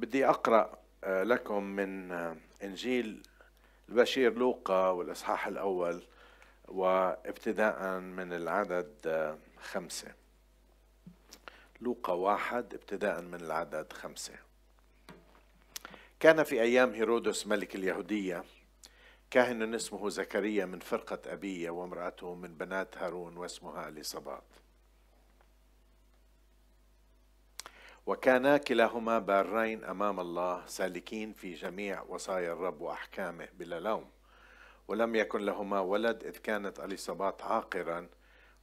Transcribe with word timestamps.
بدي 0.00 0.26
أقرأ 0.26 0.78
آه، 1.04 1.22
لكم 1.22 1.62
من 1.62 2.12
آه، 2.12 2.36
إنجيل 2.62 3.22
البشير 3.88 4.38
لوقا 4.38 4.88
والإصحاح 4.90 5.46
الأول 5.46 6.02
وابتداء 6.68 7.98
من 7.98 8.32
العدد 8.32 8.92
آه، 9.06 9.38
خمسة. 9.62 10.14
لوقا 11.80 12.12
واحد 12.12 12.74
ابتداء 12.74 13.20
من 13.20 13.34
العدد 13.34 13.92
خمسة. 13.92 14.34
كان 16.20 16.42
في 16.42 16.62
أيام 16.62 16.90
هيرودس 16.92 17.46
ملك 17.46 17.74
اليهودية 17.74 18.44
كاهن 19.30 19.74
اسمه 19.74 20.08
زكريا 20.08 20.66
من 20.66 20.78
فرقة 20.78 21.32
أبيه 21.32 21.70
وامرأته 21.70 22.34
من 22.34 22.54
بنات 22.54 22.98
هارون 22.98 23.36
واسمها 23.36 23.88
اليصابات 23.88 24.44
وكانا 28.10 28.56
كلاهما 28.56 29.18
بارين 29.18 29.84
أمام 29.84 30.20
الله 30.20 30.66
سالكين 30.66 31.32
في 31.32 31.54
جميع 31.54 32.02
وصايا 32.02 32.52
الرب 32.52 32.80
وأحكامه 32.80 33.48
بلا 33.58 33.80
لوم. 33.80 34.10
ولم 34.88 35.14
يكن 35.14 35.40
لهما 35.40 35.80
ولد 35.80 36.24
إذ 36.24 36.36
كانت 36.38 36.80
اليصابات 36.80 37.42
عاقرا 37.42 38.08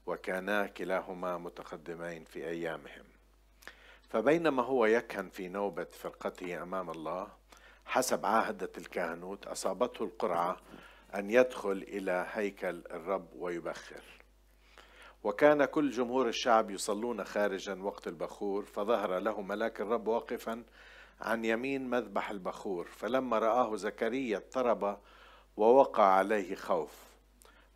وكانا 0.06 0.68
كلاهما 0.68 1.38
متقدمين 1.38 2.24
في 2.24 2.48
أيامهم. 2.48 3.04
فبينما 4.10 4.64
هو 4.64 4.86
يكهن 4.86 5.30
في 5.30 5.48
نوبة 5.48 5.88
فرقته 5.92 6.64
أمام 6.64 6.90
الله 6.90 7.28
حسب 7.86 8.26
عهده 8.26 8.72
الكهنوت 8.78 9.48
أصابته 9.48 10.04
القرعة 10.04 10.58
أن 11.16 11.30
يدخل 11.30 11.86
إلى 11.88 12.28
هيكل 12.32 12.82
الرب 12.92 13.28
ويبخر. 13.36 14.04
وكان 15.24 15.66
كل 15.66 15.92
جمهور 15.92 16.28
الشعب 16.28 16.72
يصلون 16.72 17.24
خارجا 17.24 17.74
وقت 17.82 18.08
البخور 18.08 18.66
فظهر 18.66 19.20
له 19.20 19.42
ملاك 19.42 19.82
الرب 19.82 20.08
واقفا 20.08 20.64
عن 21.22 21.46
يمين 21.46 21.90
مذبح 21.90 22.30
البخور 22.30 22.86
فلما 22.86 23.40
رآه 23.40 23.76
زكريا 23.76 24.38
اضطرب 24.38 24.98
ووقع 25.58 26.04
عليه 26.04 26.56
خوف. 26.56 27.08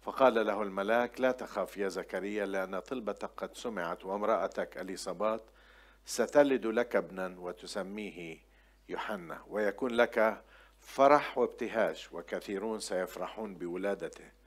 فقال 0.02 0.46
له 0.48 0.62
الملاك 0.62 1.22
لا 1.22 1.32
تخف 1.32 1.78
يا 1.78 1.88
زكريا 1.88 2.46
لأن 2.46 2.80
طلبتك 2.80 3.30
قد 3.38 3.56
سمعت 3.56 4.06
وامرأتك 4.06 4.78
أليصابات 4.78 5.42
ستلد 6.06 6.66
لك 6.66 6.96
ابنا 6.96 7.36
وتسميه 7.40 8.38
يوحنا 8.90 9.42
ويكون 9.48 9.92
لك 9.92 10.44
فرح 10.80 11.38
وابتهاج 11.38 12.08
وكثيرون 12.12 12.80
سيفرحون 12.80 13.56
بولادته. 13.56 14.41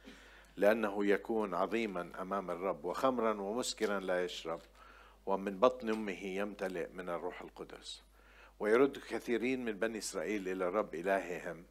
لأنه 0.57 1.07
يكون 1.07 1.55
عظيما 1.55 2.13
أمام 2.21 2.51
الرب 2.51 2.85
وخمرا 2.85 3.41
ومسكرا 3.41 4.01
لا 4.01 4.25
يشرب 4.25 4.61
ومن 5.27 5.59
بطن 5.59 5.91
أمه 5.91 6.25
يمتلئ 6.25 6.89
من 6.93 7.09
الروح 7.09 7.43
القدس. 7.43 8.03
ويرد 8.61 8.99
كثيرين 8.99 9.65
من 9.65 9.73
بني 9.73 9.99
إسرائيل 9.99 10.49
إلى 10.49 10.69
الرب 10.69 10.95
إلههم 10.95 11.65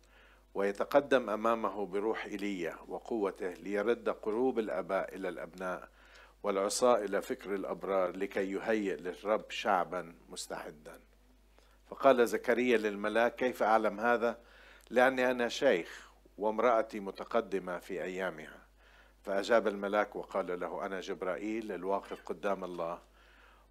ويتقدم 0.54 1.30
أمامه 1.30 1.86
بروح 1.86 2.26
إيليا 2.26 2.78
وقوته 2.88 3.54
ليرد 3.54 4.10
قلوب 4.10 4.60
الآباء 4.60 5.16
إلى 5.16 5.30
الأبناء 5.30 5.90
والعصاة 6.44 6.98
إلى 6.98 7.22
فكر 7.22 7.56
الأبرار 7.56 8.18
لكي 8.18 8.52
يهيئ 8.52 8.96
للرب 8.96 9.52
شعبا 9.52 10.16
مستعدا. 10.30 11.00
فقال 11.90 12.28
زكريا 12.28 12.78
للملاك 12.78 13.36
كيف 13.36 13.64
أعلم 13.64 14.00
هذا؟ 14.00 14.40
لأني 14.90 15.32
أنا 15.32 15.50
شيخ 15.50 16.12
وامرأتي 16.38 17.00
متقدمة 17.00 17.80
في 17.80 18.04
أيامها. 18.04 18.63
فأجاب 19.24 19.68
الملاك 19.68 20.16
وقال 20.16 20.60
له 20.60 20.86
أنا 20.86 21.00
جبرائيل 21.00 21.72
الواقف 21.72 22.22
قدام 22.26 22.64
الله 22.64 23.00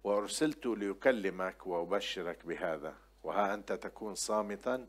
وأرسلت 0.03 0.65
ليكلمك 0.65 1.67
وأبشرك 1.67 2.45
بهذا 2.45 2.95
وها 3.23 3.53
أنت 3.53 3.71
تكون 3.71 4.15
صامتا 4.15 4.87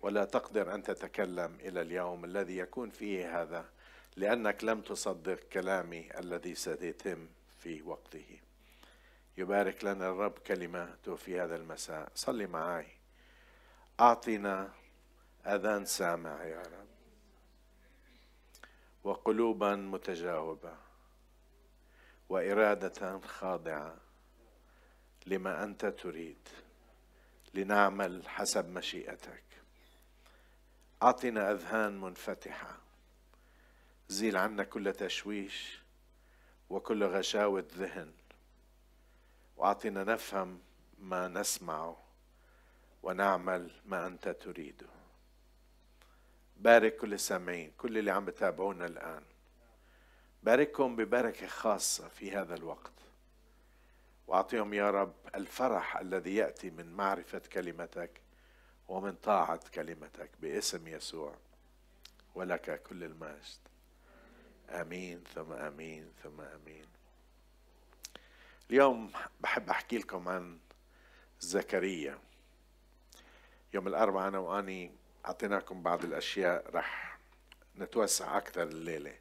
ولا 0.00 0.24
تقدر 0.24 0.74
أن 0.74 0.82
تتكلم 0.82 1.54
إلى 1.60 1.80
اليوم 1.80 2.24
الذي 2.24 2.58
يكون 2.58 2.90
فيه 2.90 3.42
هذا 3.42 3.64
لأنك 4.16 4.64
لم 4.64 4.80
تصدق 4.80 5.38
كلامي 5.52 6.18
الذي 6.18 6.54
سيتم 6.54 7.28
في 7.58 7.82
وقته. 7.82 8.40
يبارك 9.38 9.84
لنا 9.84 10.08
الرب 10.08 10.38
كلماته 10.38 11.16
في 11.16 11.40
هذا 11.40 11.56
المساء. 11.56 12.08
صلي 12.14 12.46
معي 12.46 12.86
أعطنا 14.00 14.72
أذان 15.46 15.84
سامع 15.84 16.44
يا 16.44 16.62
رب. 16.62 16.93
وقلوبا 19.04 19.76
متجاوبة 19.76 20.76
وإرادة 22.28 23.20
خاضعة 23.20 23.96
لما 25.26 25.64
أنت 25.64 25.86
تريد 25.86 26.48
لنعمل 27.54 28.28
حسب 28.28 28.68
مشيئتك. 28.68 29.44
أعطنا 31.02 31.52
أذهان 31.52 32.00
منفتحة. 32.00 32.78
زيل 34.08 34.36
عنا 34.36 34.64
كل 34.64 34.92
تشويش 34.92 35.82
وكل 36.70 37.04
غشاوة 37.04 37.64
ذهن. 37.74 38.12
وأعطنا 39.56 40.04
نفهم 40.04 40.60
ما 40.98 41.28
نسمعه 41.28 41.96
ونعمل 43.02 43.70
ما 43.86 44.06
أنت 44.06 44.28
تريده. 44.28 45.03
بارك 46.56 46.96
كل 46.96 47.14
السامعين 47.14 47.72
كل 47.78 47.98
اللي 47.98 48.10
عم 48.10 48.24
بتابعونا 48.24 48.86
الآن. 48.86 49.22
باركهم 50.42 50.96
ببركة 50.96 51.46
خاصة 51.46 52.08
في 52.08 52.36
هذا 52.36 52.54
الوقت. 52.54 52.92
وأعطيهم 54.26 54.74
يا 54.74 54.90
رب 54.90 55.14
الفرح 55.34 55.96
الذي 55.96 56.34
يأتي 56.34 56.70
من 56.70 56.92
معرفة 56.92 57.38
كلمتك 57.52 58.20
ومن 58.88 59.14
طاعة 59.14 59.60
كلمتك 59.74 60.30
باسم 60.40 60.88
يسوع. 60.88 61.34
ولك 62.34 62.82
كل 62.82 63.04
المجد. 63.04 63.58
آمين 64.70 65.24
ثم 65.34 65.52
آمين 65.52 66.12
ثم 66.22 66.40
آمين. 66.40 66.86
اليوم 68.70 69.12
بحب 69.40 69.70
أحكي 69.70 69.98
لكم 69.98 70.28
عن 70.28 70.58
زكريا. 71.40 72.18
يوم 73.74 73.88
الأربعاء 73.88 74.28
أنا 74.28 74.38
وأني 74.38 74.92
أعطيناكم 75.24 75.82
بعض 75.82 76.04
الأشياء 76.04 76.70
رح 76.74 77.18
نتوسع 77.78 78.36
أكثر 78.36 78.62
الليلة. 78.62 79.14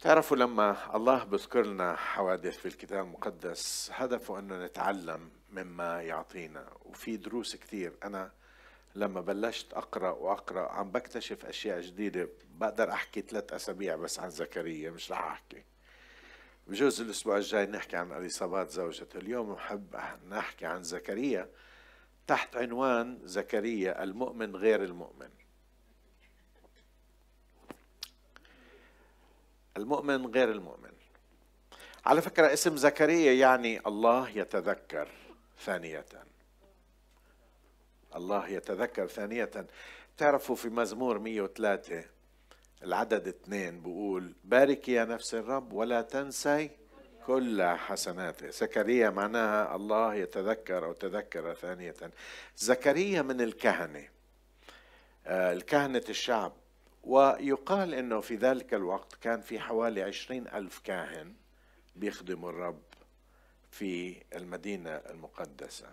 تعرفوا 0.00 0.36
لما 0.36 0.96
الله 0.96 1.24
بذكر 1.24 1.62
لنا 1.62 1.96
حوادث 1.96 2.56
في 2.56 2.66
الكتاب 2.66 3.04
المقدس 3.04 3.90
هدفه 3.92 4.38
أنه 4.38 4.64
نتعلم 4.64 5.30
مما 5.50 6.02
يعطينا 6.02 6.68
وفي 6.84 7.16
دروس 7.16 7.56
كثير. 7.56 7.92
أنا 8.04 8.30
لما 8.94 9.20
بلشت 9.20 9.72
أقرأ 9.72 10.10
وأقرأ 10.10 10.72
عم 10.72 10.90
بكتشف 10.90 11.46
أشياء 11.46 11.80
جديدة. 11.80 12.28
بقدر 12.50 12.92
أحكي 12.92 13.20
ثلاث 13.20 13.52
أسابيع 13.52 13.96
بس 13.96 14.18
عن 14.18 14.30
زكريا 14.30 14.90
مش 14.90 15.12
رح 15.12 15.24
أحكي. 15.24 15.64
بجوز 16.66 17.00
الأسبوع 17.00 17.36
الجاي 17.36 17.66
نحكي 17.66 17.96
عن 17.96 18.12
اليصابات 18.12 18.70
زوجته. 18.70 19.16
اليوم 19.16 19.54
بحب 19.54 19.96
نحكي 20.28 20.66
عن 20.66 20.82
زكريا. 20.82 21.48
تحت 22.26 22.56
عنوان 22.56 23.18
زكريا 23.24 24.02
المؤمن 24.02 24.56
غير 24.56 24.84
المؤمن. 24.84 25.30
المؤمن 29.76 30.26
غير 30.26 30.50
المؤمن. 30.50 30.92
على 32.06 32.22
فكرة 32.22 32.52
اسم 32.52 32.76
زكريا 32.76 33.32
يعني 33.32 33.80
الله 33.86 34.28
يتذكر 34.28 35.08
ثانية. 35.58 36.04
الله 38.16 38.48
يتذكر 38.48 39.06
ثانية. 39.06 39.66
تعرفوا 40.16 40.56
في 40.56 40.68
مزمور 40.68 41.18
103 41.18 42.04
العدد 42.82 43.28
اثنين 43.28 43.80
بقول 43.80 44.34
بارك 44.44 44.88
يا 44.88 45.04
نفس 45.04 45.34
الرب 45.34 45.72
ولا 45.72 46.02
تنسي 46.02 46.70
كل 47.26 47.62
حسناته 47.62 48.50
زكريا 48.50 49.10
معناها 49.10 49.76
الله 49.76 50.14
يتذكر 50.14 50.84
أو 50.84 50.92
تذكر 50.92 51.54
ثانية. 51.54 51.94
زكريا 52.56 53.22
من 53.22 53.40
الكهنة. 53.40 54.08
آه، 55.26 55.52
الكهنة 55.52 56.02
الشعب. 56.08 56.52
ويقال 57.04 57.94
أنه 57.94 58.20
في 58.20 58.36
ذلك 58.36 58.74
الوقت 58.74 59.14
كان 59.14 59.40
في 59.40 59.60
حوالي 59.60 60.02
عشرين 60.02 60.48
ألف 60.48 60.78
كاهن 60.78 61.34
بيخدموا 61.96 62.50
الرب 62.50 62.82
في 63.70 64.22
المدينة 64.34 64.90
المقدسة. 64.90 65.86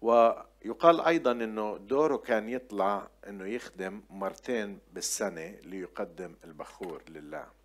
ويقال 0.00 1.00
أيضا 1.00 1.32
أنه 1.32 1.76
دوره 1.76 2.16
كان 2.16 2.48
يطلع 2.48 3.08
أنه 3.28 3.46
يخدم 3.46 4.02
مرتين 4.10 4.78
بالسنة 4.92 5.56
ليقدم 5.62 6.34
البخور 6.44 7.02
لله. 7.08 7.59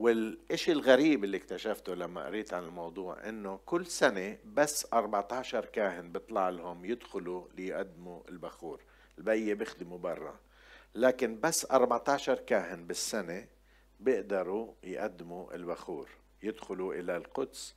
والشيء 0.00 0.74
الغريب 0.74 1.24
اللي 1.24 1.36
اكتشفته 1.36 1.94
لما 1.94 2.26
قريت 2.26 2.54
عن 2.54 2.64
الموضوع 2.64 3.28
إنه 3.28 3.60
كل 3.66 3.86
سنة 3.86 4.38
بس 4.44 4.86
14 4.92 5.64
كاهن 5.64 6.12
بيطلع 6.12 6.48
لهم 6.48 6.84
يدخلوا 6.84 7.46
ليقدموا 7.54 8.20
البخور. 8.28 8.80
البقية 9.18 9.54
بيخدموا 9.54 9.98
برا. 9.98 10.40
لكن 10.94 11.40
بس 11.40 11.64
14 11.70 12.34
كاهن 12.34 12.86
بالسنة 12.86 13.46
بيقدروا 14.00 14.72
يقدموا 14.82 15.54
البخور. 15.54 16.08
يدخلوا 16.42 16.94
إلى 16.94 17.16
القدس 17.16 17.74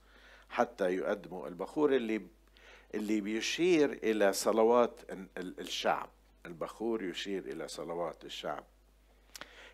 حتى 0.50 0.96
يقدموا 0.96 1.48
البخور 1.48 1.96
اللي 1.96 2.22
اللي 2.96 3.22
بيشير 3.22 3.94
إلى 4.04 4.34
صلوات 4.34 5.00
الشعب. 5.38 6.10
البخور 6.46 7.04
يشير 7.04 7.44
إلى 7.46 7.68
صلوات 7.68 8.26
الشعب. 8.26 8.64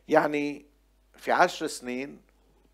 يعني 0.07 0.66
في 1.18 1.31
عشر 1.31 1.68
سنين 1.68 2.28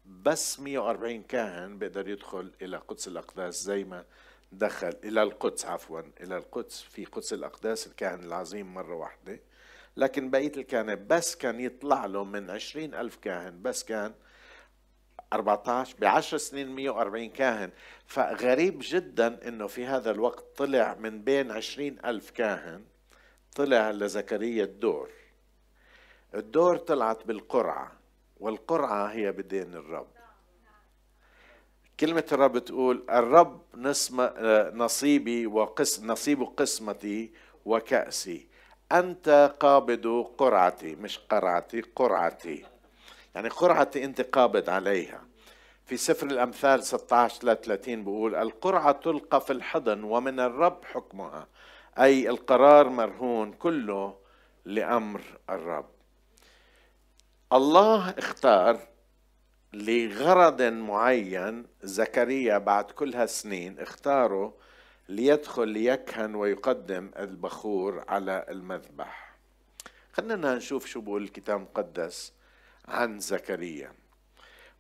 بس 0.05 0.59
140 0.59 1.23
كاهن 1.23 1.77
بيقدر 1.77 2.09
يدخل 2.09 2.51
إلى 2.61 2.77
قدس 2.77 3.07
الأقداس 3.07 3.63
زي 3.63 3.83
ما 3.83 4.05
دخل 4.51 4.93
إلى 5.03 5.23
القدس 5.23 5.65
عفوا 5.65 6.01
إلى 6.21 6.37
القدس 6.37 6.81
في 6.81 7.05
قدس 7.05 7.33
الأقداس 7.33 7.87
الكاهن 7.87 8.23
العظيم 8.23 8.73
مرة 8.73 8.95
واحدة. 8.95 9.39
لكن 9.97 10.29
بقية 10.29 10.51
الكهنة 10.57 10.93
بس 10.93 11.35
كان 11.35 11.59
يطلع 11.59 12.05
له 12.05 12.23
من 12.23 12.49
عشرين 12.49 12.93
ألف 12.95 13.15
كاهن 13.15 13.61
بس 13.61 13.83
كان 13.83 14.13
14 15.33 15.95
بعشر 15.99 16.37
سنين 16.37 16.75
140 16.75 17.29
كاهن. 17.29 17.71
فغريب 18.05 18.79
جدا 18.81 19.47
إنه 19.47 19.67
في 19.67 19.85
هذا 19.85 20.11
الوقت 20.11 20.45
طلع 20.57 20.93
من 20.93 21.21
بين 21.21 21.51
عشرين 21.51 22.05
ألف 22.05 22.29
كاهن 22.29 22.83
طلع 23.55 23.91
لزكريا 23.91 24.63
الدور. 24.63 25.09
الدور 26.35 26.77
طلعت 26.77 27.25
بالقرعة. 27.25 28.04
والقرعة 28.39 29.05
هي 29.05 29.31
بدين 29.31 29.73
الرب. 29.73 30.07
كلمة 31.99 32.25
الرب 32.31 32.57
تقول 32.57 33.03
الرب 33.09 33.61
نسم 33.75 34.29
نصيبي 34.73 35.47
وقس 35.47 36.03
نصيب 36.03 36.43
قسمتي 36.43 37.31
وكأسي. 37.65 38.47
أنت 38.91 39.55
قابض 39.59 40.27
قرعتي 40.37 40.95
مش 40.95 41.19
قرعتي 41.19 41.81
قرعتي. 41.81 42.65
يعني 43.35 43.49
قرعتي 43.49 44.05
أنت 44.05 44.21
قابض 44.21 44.69
عليها. 44.69 45.21
في 45.85 45.97
سفر 45.97 46.27
الأمثال 46.27 46.83
16 46.83 47.41
33 47.41 48.03
بيقول 48.03 48.35
القرعة 48.35 48.91
تلقى 48.91 49.41
في 49.41 49.53
الحضن 49.53 50.03
ومن 50.03 50.39
الرب 50.39 50.85
حكمها. 50.85 51.47
أي 51.99 52.29
القرار 52.29 52.89
مرهون 52.89 53.53
كله 53.53 54.17
لأمر 54.65 55.21
الرب. 55.49 55.94
الله 57.53 58.09
اختار 58.09 58.79
لغرض 59.73 60.61
معين 60.61 61.65
زكريا 61.83 62.57
بعد 62.57 62.91
كل 62.91 63.15
هالسنين 63.15 63.79
اختاره 63.79 64.53
ليدخل 65.09 65.67
ليكهن 65.67 66.35
ويقدم 66.35 67.11
البخور 67.19 68.03
على 68.07 68.45
المذبح. 68.49 69.35
خلينا 70.13 70.55
نشوف 70.55 70.85
شو 70.85 71.01
بقول 71.01 71.23
الكتاب 71.23 71.57
المقدس 71.57 72.33
عن 72.87 73.19
زكريا. 73.19 73.93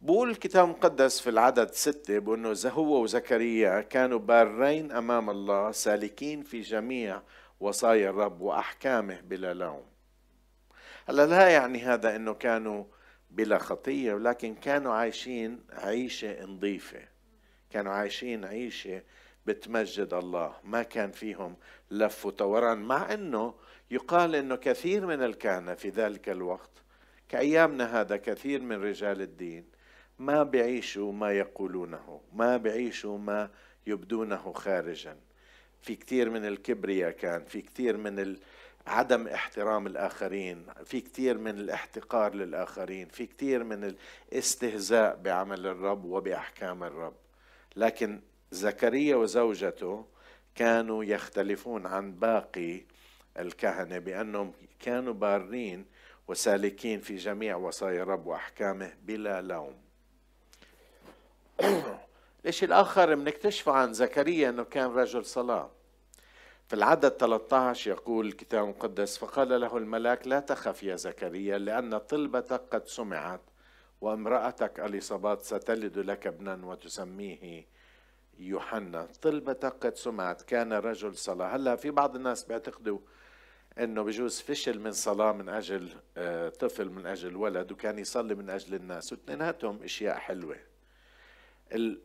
بقول 0.01 0.29
الكتاب 0.29 0.65
المقدس 0.65 1.19
في 1.19 1.29
العدد 1.29 1.71
ستة 1.71 2.19
بأنه 2.19 2.55
هو 2.65 3.03
وزكريا 3.03 3.81
كانوا 3.81 4.19
بارين 4.19 4.91
أمام 4.91 5.29
الله 5.29 5.71
سالكين 5.71 6.43
في 6.43 6.61
جميع 6.61 7.21
وصايا 7.59 8.09
الرب 8.09 8.41
وأحكامه 8.41 9.21
بلا 9.21 9.53
لوم. 9.53 9.94
هلا 11.07 11.25
لا 11.25 11.49
يعني 11.49 11.79
هذا 11.79 12.15
أنه 12.15 12.33
كانوا 12.33 12.83
بلا 13.29 13.57
خطية 13.57 14.13
ولكن 14.13 14.55
كانوا 14.55 14.93
عايشين 14.93 15.59
عيشة 15.73 16.45
نظيفة. 16.45 16.99
كانوا 17.69 17.91
عايشين 17.91 18.45
عيشة 18.45 19.01
بتمجد 19.45 20.13
الله. 20.13 20.53
ما 20.63 20.83
كان 20.83 21.11
فيهم 21.11 21.55
لف 21.91 22.25
وتوران 22.25 22.77
مع 22.77 23.13
أنه 23.13 23.53
يقال 23.91 24.35
أنه 24.35 24.55
كثير 24.55 25.05
من 25.05 25.23
الكهنة 25.23 25.73
في 25.73 25.89
ذلك 25.89 26.29
الوقت 26.29 26.71
كأيامنا 27.29 28.01
هذا 28.01 28.17
كثير 28.17 28.61
من 28.61 28.83
رجال 28.83 29.21
الدين 29.21 29.65
ما 30.19 30.43
بيعيشوا 30.43 31.11
ما 31.11 31.31
يقولونه 31.31 32.21
ما 32.33 32.57
بيعيشوا 32.57 33.17
ما 33.17 33.49
يبدونه 33.87 34.53
خارجا. 34.53 35.17
في 35.81 35.95
كثير 35.95 36.29
من 36.29 36.45
الكبرياء 36.45 37.11
كان 37.11 37.45
في 37.45 37.61
كثير 37.61 37.97
من 37.97 38.19
عدم 38.87 39.27
احترام 39.27 39.87
الآخرين 39.87 40.65
في 40.85 41.01
كثير 41.01 41.37
من 41.37 41.59
الاحتقار 41.59 42.35
للآخرين 42.35 43.07
في 43.07 43.25
كثير 43.25 43.63
من 43.63 43.95
الاستهزاء 44.31 45.15
بعمل 45.15 45.67
الرب 45.67 46.05
وبأحكام 46.05 46.83
الرب. 46.83 47.15
لكن 47.75 48.21
زكريا 48.51 49.15
وزوجته 49.15 50.05
كانوا 50.55 51.03
يختلفون 51.03 51.85
عن 51.85 52.11
باقي 52.11 52.81
الكهنة 53.39 53.97
بأنهم 53.99 54.53
كانوا 54.79 55.13
بارين 55.13 55.85
وسالكين 56.27 56.99
في 56.99 57.15
جميع 57.15 57.55
وصايا 57.55 58.03
الرب 58.03 58.27
وأحكامه 58.27 58.93
بلا 59.03 59.41
لوم. 59.41 59.75
الشيء 62.45 62.67
الآخر 62.67 63.15
بنكتشفه 63.15 63.71
عن 63.71 63.93
زكريا 63.93 64.49
أنه 64.49 64.63
كان 64.63 64.91
رجل 64.91 65.25
صلاة 65.25 65.74
في 66.67 66.73
العدد 66.73 67.09
13 67.09 67.91
يقول 67.91 68.27
الكتاب 68.27 68.63
المقدس 68.63 69.17
فقال 69.17 69.61
له 69.61 69.77
الملاك 69.77 70.27
لا 70.27 70.39
تخف 70.39 70.83
يا 70.83 70.95
زكريا 70.95 71.57
لأن 71.57 71.97
طلبتك 71.97 72.61
قد 72.71 72.87
سمعت 72.87 73.41
وامرأتك 74.01 74.79
أليصابات 74.79 75.41
ستلد 75.41 75.97
لك 75.99 76.27
ابنا 76.27 76.65
وتسميه 76.65 77.65
يوحنا. 78.39 79.07
طلبتك 79.21 79.85
قد 79.85 79.95
سمعت 79.95 80.41
كان 80.41 80.73
رجل 80.73 81.15
صلاة. 81.15 81.55
هلأ 81.55 81.75
في 81.75 81.91
بعض 81.91 82.15
الناس 82.15 82.43
بيعتقدوا 82.43 82.99
إنه 83.79 84.03
بجوز 84.03 84.39
فشل 84.41 84.79
من 84.79 84.91
صلاة 84.91 85.31
من 85.31 85.49
أجل 85.49 85.89
آه، 86.17 86.49
طفل 86.49 86.89
من 86.89 87.05
أجل 87.05 87.35
ولد 87.35 87.71
وكان 87.71 87.99
يصلي 87.99 88.35
من 88.35 88.49
أجل 88.49 88.75
الناس 88.75 89.13
واثنيناتهم 89.13 89.83
أشياء 89.83 90.17
حلوة. 90.17 90.57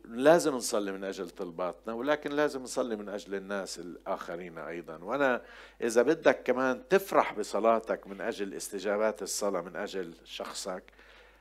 لازم 0.05 0.55
نصلي 0.55 0.91
من 0.91 1.03
أجل 1.03 1.29
طلباتنا 1.29 1.93
ولكن 1.93 2.31
لازم 2.31 2.63
نصلي 2.63 2.95
من 2.95 3.09
أجل 3.09 3.35
الناس 3.35 3.79
الآخرين 3.79 4.57
أيضا. 4.57 4.97
وأنا 4.97 5.41
إذا 5.81 6.01
بدك 6.01 6.43
كمان 6.43 6.87
تفرح 6.89 7.33
بصلاتك 7.33 8.07
من 8.07 8.21
أجل 8.21 8.53
استجابات 8.53 9.21
الصلاة 9.21 9.61
من 9.61 9.75
أجل 9.75 10.13
شخصك 10.25 10.83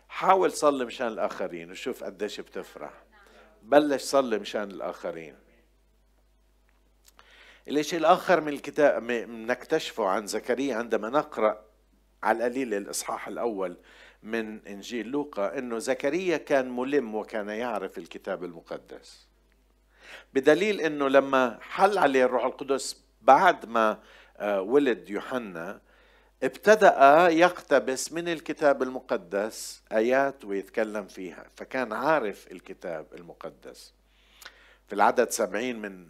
حاول 0.09 0.53
صلي 0.53 0.85
مشان 0.85 1.07
الآخرين 1.07 1.71
وشوف 1.71 2.05
قديش 2.05 2.41
بتفرح. 2.41 2.93
بلش 3.63 4.03
صلي 4.03 4.39
مشان 4.39 4.71
الآخرين. 4.71 5.37
الشيء 7.69 7.99
الآخر 7.99 8.41
من 8.41 8.53
الكتاب 8.53 9.03
نكتشفه 9.31 10.07
عن 10.07 10.27
زكريا 10.27 10.77
عندما 10.77 11.09
نقرأ 11.11 11.65
على 12.23 12.39
القليل 12.39 12.75
الإصحاح 12.75 13.29
الأول 13.29 13.77
من 14.23 14.67
إنجيل 14.67 15.07
لوقا 15.09 15.59
إنه 15.59 15.79
زكريا 15.79 16.37
كان 16.37 16.77
ملم 16.77 17.15
وكان 17.15 17.49
يعرف 17.49 17.99
الكتاب 17.99 18.45
المقدس. 18.45 19.27
بدليل 20.35 20.81
إنه 20.81 21.09
لما 21.09 21.59
حل 21.61 21.99
عليه 21.99 22.25
الروح 22.25 22.45
القدس 22.45 23.05
بعد 23.23 23.67
ما 23.67 23.99
آه، 24.37 24.61
ولد 24.61 25.11
يوحنا 25.11 25.81
ابتدأ 26.43 27.29
يقتبس 27.29 28.13
من 28.13 28.29
الكتاب 28.29 28.83
المقدس 28.83 29.83
آيات 29.93 30.45
ويتكلم 30.45 31.07
فيها 31.07 31.47
فكان 31.57 31.93
عارف 31.93 32.53
الكتاب 32.53 33.07
المقدس. 33.15 33.95
في 34.87 34.95
العدد 34.95 35.31
سبعين 35.31 35.79
من 35.79 36.07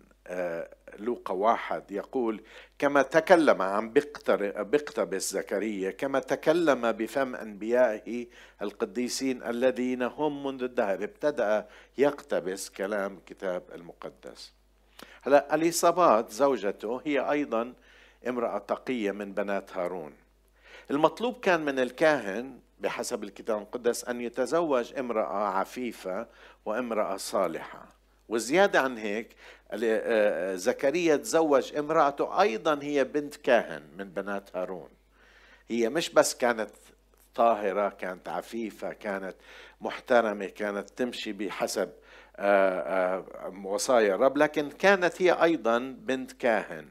لوقا 0.99 1.35
واحد 1.35 1.91
يقول 1.91 2.43
كما 2.79 3.03
تكلم 3.03 3.63
عن 3.63 3.93
بقتبس 3.93 5.33
زكريا 5.33 5.91
كما 5.91 6.19
تكلم 6.19 6.93
بفم 6.93 7.35
أنبيائه 7.35 8.27
القديسين 8.63 9.43
الذين 9.43 10.03
هم 10.03 10.47
منذ 10.47 10.63
الدهر 10.63 11.05
ابتدأ 11.05 11.69
يقتبس 11.99 12.71
كلام 12.71 13.17
الكتاب 13.17 13.63
المقدس. 13.75 14.53
هلا 15.23 15.55
اليصابات 15.55 16.31
زوجته 16.31 17.01
هي 17.05 17.31
أيضا 17.31 17.73
امرأة 18.29 18.59
تقية 18.59 19.11
من 19.11 19.33
بنات 19.33 19.77
هارون. 19.77 20.13
المطلوب 20.91 21.41
كان 21.41 21.65
من 21.65 21.79
الكاهن 21.79 22.59
بحسب 22.81 23.25
الكتاب 23.25 23.57
المقدس 23.57 24.05
أن 24.05 24.21
يتزوج 24.21 24.99
امرأة 24.99 25.49
عفيفة 25.49 26.27
وامرأة 26.65 27.17
صالحة. 27.17 28.01
وزيادة 28.31 28.81
عن 28.81 28.99
هيك 28.99 29.29
آه، 29.29 29.33
آه، 29.33 29.60
زكريا 30.57 31.17
تزوج 31.17 31.77
امرأته 31.77 32.41
أيضا 32.41 32.79
هي 32.83 33.05
بنت 33.05 33.37
كاهن 33.37 33.83
من 33.99 34.09
بنات 34.09 34.57
هارون. 34.57 34.89
هي 35.71 35.89
مش 35.89 36.11
بس 36.11 36.35
كانت 36.35 36.71
طاهرة 37.35 37.89
كانت 37.89 38.29
عفيفة 38.29 38.93
كانت 38.93 39.35
محترمة 39.81 40.47
كانت 40.47 40.91
تمشي 40.91 41.33
بحسب 41.33 41.91
آه، 42.37 43.25
وصايا 43.65 44.15
الرب 44.15 44.37
لكن 44.37 44.71
كانت 44.71 45.23
هي 45.23 45.33
أيضا 45.43 45.79
بنت 45.79 46.33
كاهن. 46.33 46.89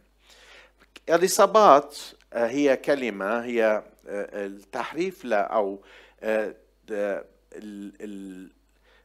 الإصابات 1.09 1.97
هي 2.33 2.77
كلمة 2.77 3.43
هي 3.43 3.83
التحريف 4.07 5.25
لا 5.25 5.41
أو 5.41 5.81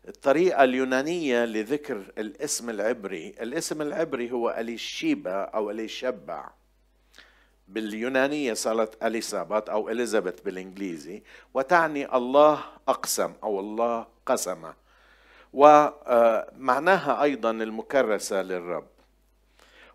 الطريقة 0.09 0.65
اليونانية 0.65 1.45
لذكر 1.45 1.97
الاسم 2.19 2.71
العبري 2.71 3.29
الاسم 3.29 3.83
العبري 3.83 4.31
هو 4.31 4.51
أليشيبا 4.51 5.43
أو 5.43 5.71
أليشبع. 5.71 6.51
باليونانية 7.69 8.55
صارت 8.55 9.05
أليسابات 9.05 9.69
أو 9.69 9.91
إليزابيث 9.91 10.41
بالإنجليزي 10.41 11.23
وتعني 11.55 12.17
الله 12.17 12.65
أقسم 12.89 13.33
أو 13.43 13.61
الله 13.61 14.07
قسم. 14.27 14.73
ومعناها 15.53 17.23
أيضا 17.23 17.51
المكرسة 17.51 18.43
للرب. 18.43 18.87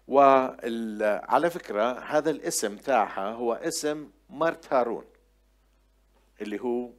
وعلى 0.07 1.49
فكرة 1.49 1.99
هذا 1.99 2.29
الاسم 2.29 2.77
تاعها 2.77 3.31
هو 3.31 3.53
اسم 3.53 4.09
مرت 4.29 4.73
هارون 4.73 5.05
اللي 6.41 6.61
هو 6.61 6.89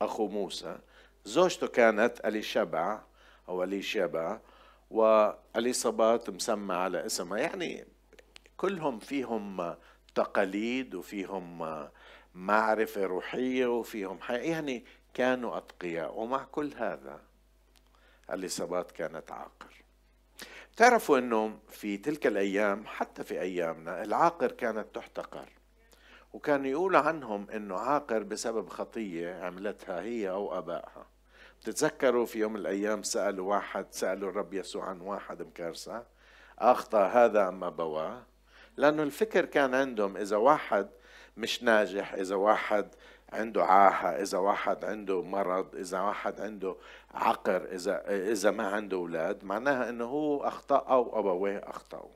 أخو 0.00 0.28
موسى. 0.28 0.78
زوجته 1.24 1.66
كانت 1.66 2.20
أليشبع 2.24 3.00
أو 3.48 3.62
أليشبع 3.64 4.40
وأليصابات 4.90 6.30
مسمى 6.30 6.74
على 6.74 7.06
اسمها. 7.06 7.38
يعني 7.38 7.86
كلهم 8.56 8.98
فيهم 8.98 9.76
تقاليد 10.14 10.94
وفيهم 10.94 11.88
معرفة 12.34 13.04
روحية 13.04 13.78
وفيهم 13.78 14.20
حياة 14.20 14.50
يعني 14.50 14.84
كانوا 15.14 15.56
أتقياء. 15.56 16.18
ومع 16.20 16.44
كل 16.44 16.72
هذا 16.76 17.20
اليصابات 18.32 18.90
كانت 18.90 19.32
عاقر. 19.32 19.82
تعرفوا 20.76 21.18
إنه 21.18 21.58
في 21.68 21.96
تلك 21.96 22.26
الأيام 22.26 22.86
حتى 22.86 23.24
في 23.24 23.40
أيامنا 23.40 24.02
العاقر 24.02 24.52
كانت 24.52 24.94
تحتقر. 24.94 25.48
وكانوا 26.32 26.66
يقولوا 26.66 27.00
عنهم 27.00 27.50
إنه 27.50 27.76
عاقر 27.76 28.22
بسبب 28.22 28.68
خطية 28.68 29.44
عملتها 29.44 30.00
هي 30.00 30.30
أو 30.30 30.58
أبائها. 30.58 31.11
بتتذكروا 31.62 32.26
في 32.26 32.38
يوم 32.38 32.52
من 32.52 32.60
الأيام 32.60 33.02
سالوا 33.02 33.50
واحد 33.54 33.86
سالوا 33.90 34.30
الرب 34.30 34.54
يسوع 34.54 34.84
عن 34.84 35.00
واحد 35.00 35.42
مكرسه 35.42 36.04
أخطأ 36.58 37.06
هذا 37.06 37.48
أم 37.48 37.64
أبواه؟ 37.64 38.22
لأنه 38.76 39.02
الفكر 39.02 39.44
كان 39.44 39.74
عندهم 39.74 40.16
إذا 40.16 40.36
واحد 40.36 40.88
مش 41.36 41.62
ناجح 41.62 42.14
إذا 42.14 42.34
واحد 42.34 42.88
عنده 43.32 43.64
عاهة 43.64 44.22
إذا 44.22 44.38
واحد 44.38 44.84
عنده 44.84 45.22
مرض 45.22 45.76
إذا 45.76 46.00
واحد 46.00 46.40
عنده 46.40 46.76
عقر 47.14 47.64
إذا 47.72 48.02
إذا 48.32 48.50
ما 48.50 48.66
عنده 48.66 48.96
أولاد 48.96 49.44
معناها 49.44 49.88
إنه 49.88 50.04
هو 50.04 50.44
أخطأ 50.44 50.76
أو 50.76 51.18
أبويه 51.18 51.58
اخطاوا 51.58 52.10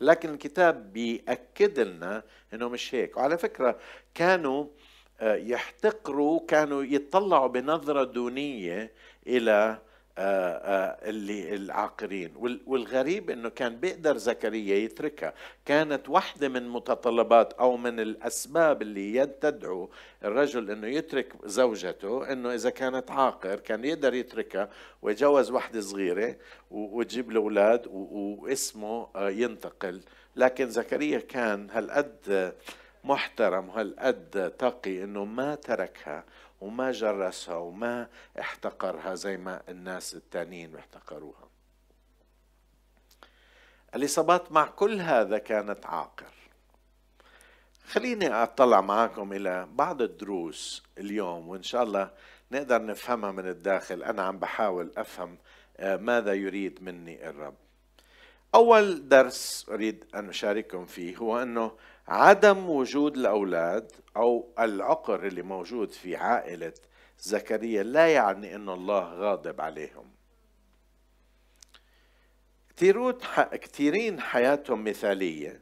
لكن 0.00 0.30
الكتاب 0.30 0.92
بيأكد 0.92 1.80
لنا 1.80 2.22
إنه 2.54 2.68
مش 2.68 2.94
هيك. 2.94 3.16
وعلى 3.16 3.38
فكرة 3.38 3.78
كانوا 4.14 4.66
يحتقروا 5.22 6.40
كانوا 6.48 6.82
يطلعوا 6.82 7.46
بنظرة 7.46 8.04
دونية 8.04 8.92
إلى 9.26 9.78
آه، 10.18 10.56
آه، 10.56 11.08
اللي 11.08 11.54
العاقرين. 11.54 12.32
والغريب 12.66 13.30
إنه 13.30 13.48
كان 13.48 13.76
بيقدر 13.76 14.16
زكريا 14.16 14.76
يتركها. 14.76 15.34
كانت 15.66 16.08
واحدة 16.08 16.48
من 16.48 16.68
متطلبات 16.68 17.52
أو 17.52 17.76
من 17.76 18.00
الأسباب 18.00 18.82
اللي 18.82 19.26
تدعو 19.26 19.90
الرجل 20.24 20.70
إنه 20.70 20.86
يترك 20.86 21.32
زوجته 21.44 22.32
إنه 22.32 22.54
إذا 22.54 22.70
كانت 22.70 23.10
عاقر 23.10 23.56
كان 23.56 23.84
يقدر 23.84 24.14
يتركها 24.14 24.70
ويتجوز 25.02 25.50
واحدة 25.50 25.80
صغيرة 25.80 26.36
وتجيب 26.70 27.30
له 27.32 27.40
أولاد 27.40 27.86
واسمه 27.90 29.08
آه، 29.16 29.30
ينتقل. 29.30 30.00
لكن 30.36 30.70
زكريا 30.70 31.18
كان 31.18 31.70
هالقد 31.70 32.52
محترم 33.06 33.68
وهالقد 33.68 34.54
تقي 34.58 35.04
إنه 35.04 35.24
ما 35.24 35.54
تركها 35.54 36.24
وما 36.60 36.92
جرسها 36.92 37.56
وما 37.56 38.08
احتقرها 38.40 39.14
زي 39.14 39.36
ما 39.36 39.62
الناس 39.68 40.14
التانيين 40.14 40.76
احتقروها؟ 40.76 41.48
الإصابات 43.94 44.52
مع 44.52 44.66
كل 44.66 45.00
هذا 45.00 45.38
كانت 45.38 45.86
عاقر. 45.86 46.32
خليني 47.86 48.32
أطلع 48.42 48.80
معكم 48.80 49.32
إلى 49.32 49.68
بعض 49.72 50.02
الدروس 50.02 50.82
اليوم 50.98 51.48
وإن 51.48 51.62
شاء 51.62 51.82
الله 51.82 52.10
نقدر 52.52 52.84
نفهمها 52.86 53.32
من 53.32 53.48
الداخل. 53.48 54.02
أنا 54.02 54.22
عم 54.22 54.38
بحاول 54.38 54.92
أفهم 54.96 55.38
آه، 55.76 55.96
ماذا 55.96 56.32
يريد 56.32 56.82
مني 56.82 57.28
الرب. 57.28 57.54
أول 58.54 59.08
درس 59.08 59.66
أريد 59.70 60.04
أن 60.14 60.28
أشارككم 60.28 60.86
فيه 60.86 61.16
هو 61.16 61.42
أنه 61.42 61.72
عدم 62.08 62.70
وجود 62.70 63.16
الأولاد 63.16 63.92
أو 64.16 64.52
العقر 64.58 65.26
اللي 65.26 65.42
موجود 65.42 65.90
في 65.90 66.16
عائلة 66.16 66.72
زكريا 67.18 67.82
لا 67.82 68.12
يعني 68.12 68.54
أن 68.54 68.68
الله 68.68 69.14
غاضب 69.14 69.60
عليهم. 69.60 70.10
كثيرين 73.52 74.20
حياتهم 74.20 74.84
مثالية 74.84 75.60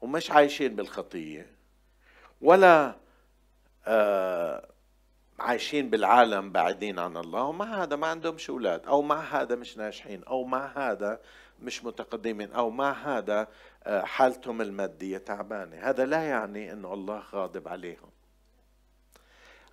ومش 0.00 0.30
عايشين 0.30 0.76
بالخطية 0.76 1.46
ولا 2.40 2.94
آه 3.86 4.68
عايشين 5.38 5.90
بالعالم 5.90 6.52
بعيدين 6.52 6.98
عن 6.98 7.16
الله 7.16 7.42
ومع 7.42 7.82
هذا 7.82 7.96
ما 7.96 8.06
عندهمش 8.06 8.50
أولاد 8.50 8.86
أو 8.86 9.02
مع 9.02 9.20
هذا 9.20 9.54
مش 9.54 9.76
ناجحين 9.76 10.24
أو 10.24 10.44
مع 10.44 10.66
هذا 10.76 11.20
مش 11.62 11.84
متقدمين 11.84 12.52
أو 12.52 12.70
مع 12.70 12.92
هذا 12.92 13.48
حالتهم 13.86 14.60
المادية 14.60 15.18
تعبانة. 15.18 15.76
هذا 15.76 16.06
لا 16.06 16.22
يعني 16.22 16.72
أنه 16.72 16.94
الله 16.94 17.22
غاضب 17.32 17.68
عليهم. 17.68 18.10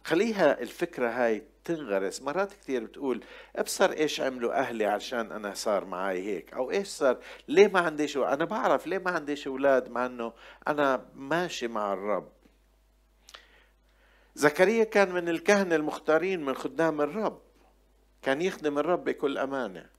خليها 0.04 0.62
الفكرة 0.62 1.10
هاي 1.10 1.44
تنغرس. 1.64 2.22
مرات 2.22 2.54
كثير 2.54 2.84
بتقول 2.84 3.24
أبصر 3.56 3.92
إيش 3.92 4.22
عملوا 4.22 4.54
أهلي 4.54 4.86
عشان 4.86 5.32
أنا 5.32 5.54
صار 5.54 5.86
معي 5.86 6.24
هيك؟ 6.24 6.54
أو 6.54 6.72
إيش 6.72 6.88
صار؟ 6.88 7.18
ليه 7.48 7.68
ما 7.68 7.80
عنديش 7.80 8.18
أنا 8.18 8.46
بعرف 8.46 8.88
ليه 8.88 8.98
ما 8.98 9.12
عنديش 9.12 9.48
أولاد 9.48 9.90
مع 9.90 10.06
إنه 10.06 10.34
أنا 10.68 11.06
ماشي 11.16 11.68
مع 11.68 11.94
الرب. 11.94 12.30
زكريا 14.36 14.84
كان 14.84 15.12
من 15.12 15.30
الكهنة 15.30 15.76
المختارين 15.76 16.46
من 16.46 16.54
خدام 16.54 17.02
الرب. 17.02 17.42
كان 18.22 18.42
يخدم 18.42 18.80
الرب 18.80 19.04
بكل 19.04 19.38
أمانة. 19.38 19.90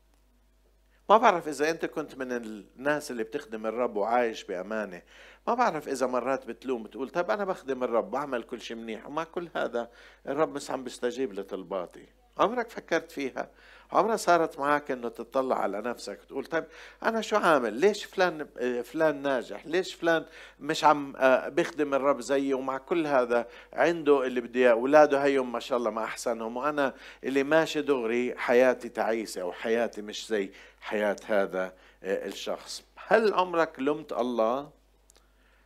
ما 1.11 1.17
بعرف 1.17 1.49
إذا 1.49 1.71
أنت 1.71 1.85
كنت 1.85 2.19
من 2.19 2.33
الناس 2.33 3.11
اللي 3.11 3.25
بتخدم 3.25 3.67
الرب 3.67 3.97
وعايش 3.97 4.45
بأمانة. 4.45 5.03
ما 5.47 5.55
بعرف 5.55 5.89
إذا 5.89 6.07
مرات 6.07 6.47
بتلوم 6.47 6.83
بتقول 6.83 7.09
طيب 7.09 7.31
أنا 7.31 7.45
بخدم 7.45 7.85
الرب 7.85 8.11
بعمل 8.11 8.43
كل 8.43 8.61
شيء 8.61 8.77
منيح 8.77 9.07
وما 9.07 9.25
كل 9.25 9.49
هذا. 9.57 9.91
الرب 10.29 10.55
مش 10.55 10.71
عم 10.71 10.85
بيستجيب 10.85 11.33
لطلباتي. 11.33 12.07
عمرك 12.39 12.71
فكرت 12.71 13.11
فيها؟ 13.11 13.51
عمرها 13.93 14.17
صارت 14.17 14.59
معك 14.59 14.91
إنه 14.91 15.09
تطلع 15.09 15.59
على 15.59 15.81
نفسك 15.81 16.19
تقول 16.29 16.45
طيب 16.45 16.65
أنا 17.03 17.21
شو 17.21 17.37
عامل؟ 17.37 17.73
ليش 17.73 18.05
فلان 18.05 18.47
فلان 18.83 19.23
ناجح؟ 19.23 19.67
ليش 19.67 19.95
فلان 19.95 20.25
مش 20.61 20.85
عم 20.85 21.17
آه، 21.17 21.49
بيخدم 21.49 21.95
الرب 21.95 22.21
زيي؟ 22.21 22.55
ومع 22.55 22.79
كل 22.79 23.07
هذا 23.07 23.47
عنده 23.73 24.27
اللي 24.27 24.41
بدي 24.41 24.71
اولاده 24.71 25.25
هيهم 25.25 25.53
ما 25.53 25.61
شاء 25.61 25.79
الله 25.79 25.91
ما 25.91 26.05
أحسنهم. 26.05 26.57
وأنا 26.57 26.95
اللي 27.25 27.43
ماشي 27.43 27.83
دغري 27.83 28.35
حياتي 28.37 28.89
تعيسة 28.89 29.43
أو 29.43 29.53
حياتي 29.53 30.03
مش 30.03 30.27
زي 30.29 30.51
حياة 30.81 31.17
هذا 31.27 31.73
آه، 32.03 32.27
الشخص. 32.27 32.83
هل 33.07 33.35
عمرك 33.35 33.79
لمت 33.79 34.13
الله 34.13 34.71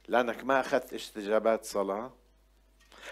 لأنك 0.08 0.44
ما 0.44 0.60
أخذت 0.60 0.94
استجابات 0.94 1.64
صلاة؟ 1.64 2.12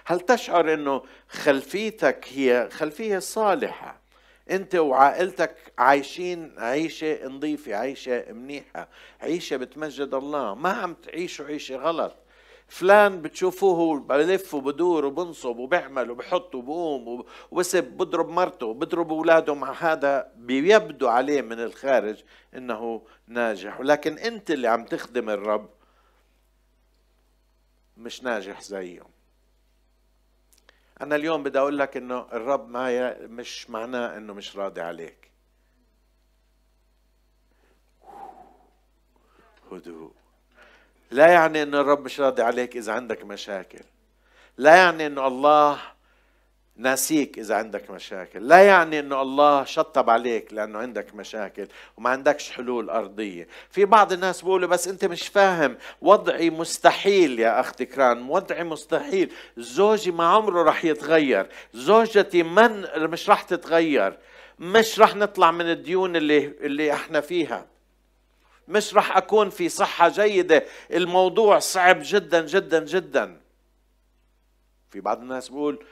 هل 0.05 0.21
تشعر 0.21 0.75
إنه 0.75 1.03
خلفيتك 1.29 2.27
هي 2.29 2.69
خلفية 2.73 3.19
صالحة؟ 3.19 4.06
انت 4.51 4.75
وعائلتك 4.75 5.73
عايشين 5.79 6.55
عيشة 6.59 7.29
نظيفة 7.29 7.75
عيشة 7.75 8.33
منيحة 8.33 8.89
عيشة 9.21 9.57
بتمجد 9.57 10.15
الله. 10.15 10.55
ما 10.55 10.71
عم 10.71 10.95
تعيشوا 10.95 11.47
عيشة 11.47 11.77
غلط. 11.77 12.17
فلان 12.69 13.23
بتشوفوه 13.23 14.01
بلف 14.01 14.55
وبدور 14.55 15.05
وبنصب 15.05 15.57
وبيعمل 15.59 16.11
وبحط 16.11 16.55
وبقوم 16.55 17.25
وبسب 17.51 17.85
بضرب 17.85 18.29
مرته 18.29 18.67
وبضرب 18.67 19.13
اولاده 19.13 19.55
مع 19.55 19.73
هذا 19.73 20.33
بيبدو 20.37 21.09
عليه 21.09 21.43
من 21.43 21.61
الخارج 21.61 22.23
انه 22.55 23.03
ناجح. 23.27 23.81
ولكن 23.81 24.19
انت 24.19 24.51
اللي 24.51 24.69
عم 24.69 24.85
تخدم 24.85 25.31
الرب 25.31 25.69
مش 27.97 28.23
ناجح 28.23 28.61
زيهم. 28.61 29.16
أنا 31.01 31.17
اليوم 31.17 31.43
بدي 31.43 31.59
أقول 31.59 31.79
لك 31.79 31.97
إنه 31.97 32.27
الرب 32.33 32.69
معي 32.69 33.15
مش 33.15 33.71
معناه 33.71 34.17
إنه 34.17 34.35
مش 34.35 34.57
راضي 34.57 34.81
عليك. 34.81 35.31
هدوء. 39.73 40.13
لا 41.11 41.27
يعني 41.27 41.63
إنه 41.63 41.81
الرب 41.81 42.05
مش 42.05 42.21
راضي 42.21 42.43
عليك 42.43 42.77
إذا 42.77 42.93
عندك 42.93 43.25
مشاكل. 43.25 43.85
لا 44.57 44.77
يعني 44.77 45.07
إنه 45.07 45.27
الله 45.27 45.79
ناسيك 46.79 47.39
إذا 47.39 47.55
عندك 47.55 47.91
مشاكل. 47.91 48.49
لا 48.49 48.59
يعني 48.59 49.01
أنه 49.01 49.23
الله 49.23 49.65
شطب 49.65 50.11
عليك 50.11 50.53
لأنه 50.53 50.79
عندك 50.79 51.15
مشاكل 51.15 51.69
وما 51.97 52.11
عندكش 52.11 52.51
حلول 52.51 52.91
أرضية. 52.91 53.49
في 53.71 53.85
بعض 53.85 54.13
الناس 54.13 54.43
بيقولوا 54.43 54.69
بس 54.69 54.89
أنت 54.89 55.05
مش 55.05 55.29
فاهم. 55.29 55.79
وضعي 56.01 56.51
مستحيل 56.51 57.41
يا 57.41 57.61
أختي 57.61 57.85
كران 57.85 58.29
وضعي 58.29 58.65
مستحيل. 58.65 59.33
زوجي 59.57 60.11
ما 60.11 60.25
عمره 60.25 60.63
رح 60.63 60.85
يتغير. 60.85 61.49
زوجتي 61.75 62.43
من 62.43 62.87
مش 62.97 63.31
رح 63.31 63.43
تتغير. 63.43 64.19
مش 64.59 65.01
رح 65.01 65.17
نطلع 65.17 65.51
من 65.51 65.71
الديون 65.71 66.17
اللي 66.17 66.47
اللي 66.47 66.93
إحنا 66.93 67.21
فيها. 67.21 67.67
مش 68.69 68.95
رح 68.95 69.17
أكون 69.17 69.51
في 69.51 69.69
صحة 69.69 70.09
جيدة. 70.09 70.65
الموضوع 70.91 71.59
صعب 71.59 71.99
جدا 72.03 72.47
جدا 72.47 72.85
جدا. 72.85 73.41
في 74.91 75.01
بعض 75.01 75.21
الناس 75.21 75.49
بيقول 75.49 75.85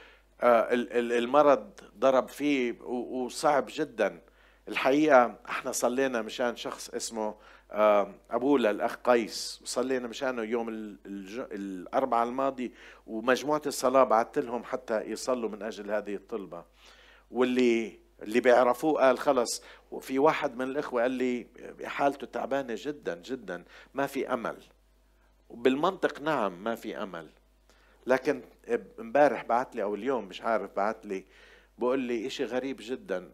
المرض 0.45 1.71
ضرب 1.99 2.29
فيه 2.29 2.81
وصعب 2.83 3.67
جدا. 3.69 4.21
الحقيقة 4.69 5.39
إحنا 5.49 5.73
صلينا 5.73 6.23
مشان 6.23 6.57
شخص 6.57 6.91
اسمه 6.91 7.35
ابوه 8.31 8.59
للأخ 8.59 8.97
قيس 9.05 9.61
وصلينا 9.63 10.09
مشانه 10.09 10.43
يوم 10.43 10.69
الأربعاء 10.69 12.29
الماضي 12.29 12.73
ومجموعة 13.07 13.63
الصلاة 13.67 14.05
بعثت 14.05 14.39
لهم 14.39 14.65
حتى 14.65 15.01
يصلوا 15.01 15.49
من 15.51 15.63
أجل 15.63 15.91
هذه 15.91 16.15
الطلبة. 16.15 16.65
واللي 17.31 17.99
اللي 18.23 18.41
بيعرفوه 18.41 19.01
قال 19.01 19.19
خلص. 19.19 19.63
وفي 19.91 20.19
واحد 20.19 20.57
من 20.57 20.65
الإخوة 20.65 21.03
قال 21.03 21.11
لي 21.11 21.47
حالته 21.85 22.27
تعبانة 22.27 22.75
جدا 22.79 23.15
جدا 23.15 23.65
ما 23.95 24.07
في 24.07 24.33
أمل. 24.33 24.57
وبالمنطق 25.49 26.21
نعم 26.21 26.65
ما 26.65 26.75
في 26.75 27.03
أمل. 27.03 27.31
لكن 28.07 28.43
امبارح 29.01 29.45
بعت 29.45 29.77
لي 29.77 29.83
أو 29.83 29.95
اليوم 29.95 30.25
مش 30.25 30.43
عارف 30.43 30.71
بعت 30.77 31.07
لي 31.07 31.25
بقول 31.79 31.99
لي 31.99 32.27
إشي 32.27 32.45
غريب 32.45 32.77
جدا. 32.81 33.31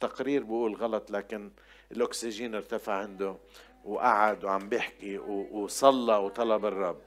تقرير 0.00 0.42
بقول 0.42 0.74
غلط 0.74 1.10
لكن 1.10 1.50
الأكسجين 1.92 2.54
ارتفع 2.54 2.92
عنده 2.92 3.36
وقعد 3.84 4.44
وعم 4.44 4.68
بيحكي 4.68 5.18
وصلى 5.18 6.16
وطلب 6.16 6.66
الرب. 6.66 7.00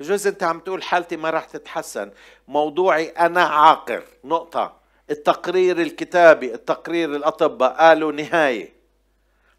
بجوز 0.00 0.26
أنت 0.26 0.42
عم 0.42 0.60
تقول 0.60 0.82
حالتي 0.82 1.16
ما 1.16 1.30
راح 1.30 1.44
تتحسن. 1.44 2.12
موضوعي 2.48 3.08
أنا 3.08 3.42
عاقر. 3.42 4.04
نقطة. 4.24 4.80
التقرير 5.10 5.80
الكتابي 5.80 6.54
التقرير 6.54 7.16
الأطباء 7.16 7.76
قالوا 7.76 8.12
نهاية. 8.12 8.72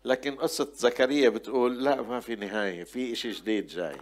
لكن 0.05 0.35
قصة 0.35 0.71
زكريا 0.73 1.29
بتقول 1.29 1.83
لا 1.83 2.01
ما 2.01 2.19
في 2.19 2.35
نهاية 2.35 2.83
في 2.83 3.13
إشي 3.13 3.31
جديد 3.31 3.67
جاي. 3.67 3.97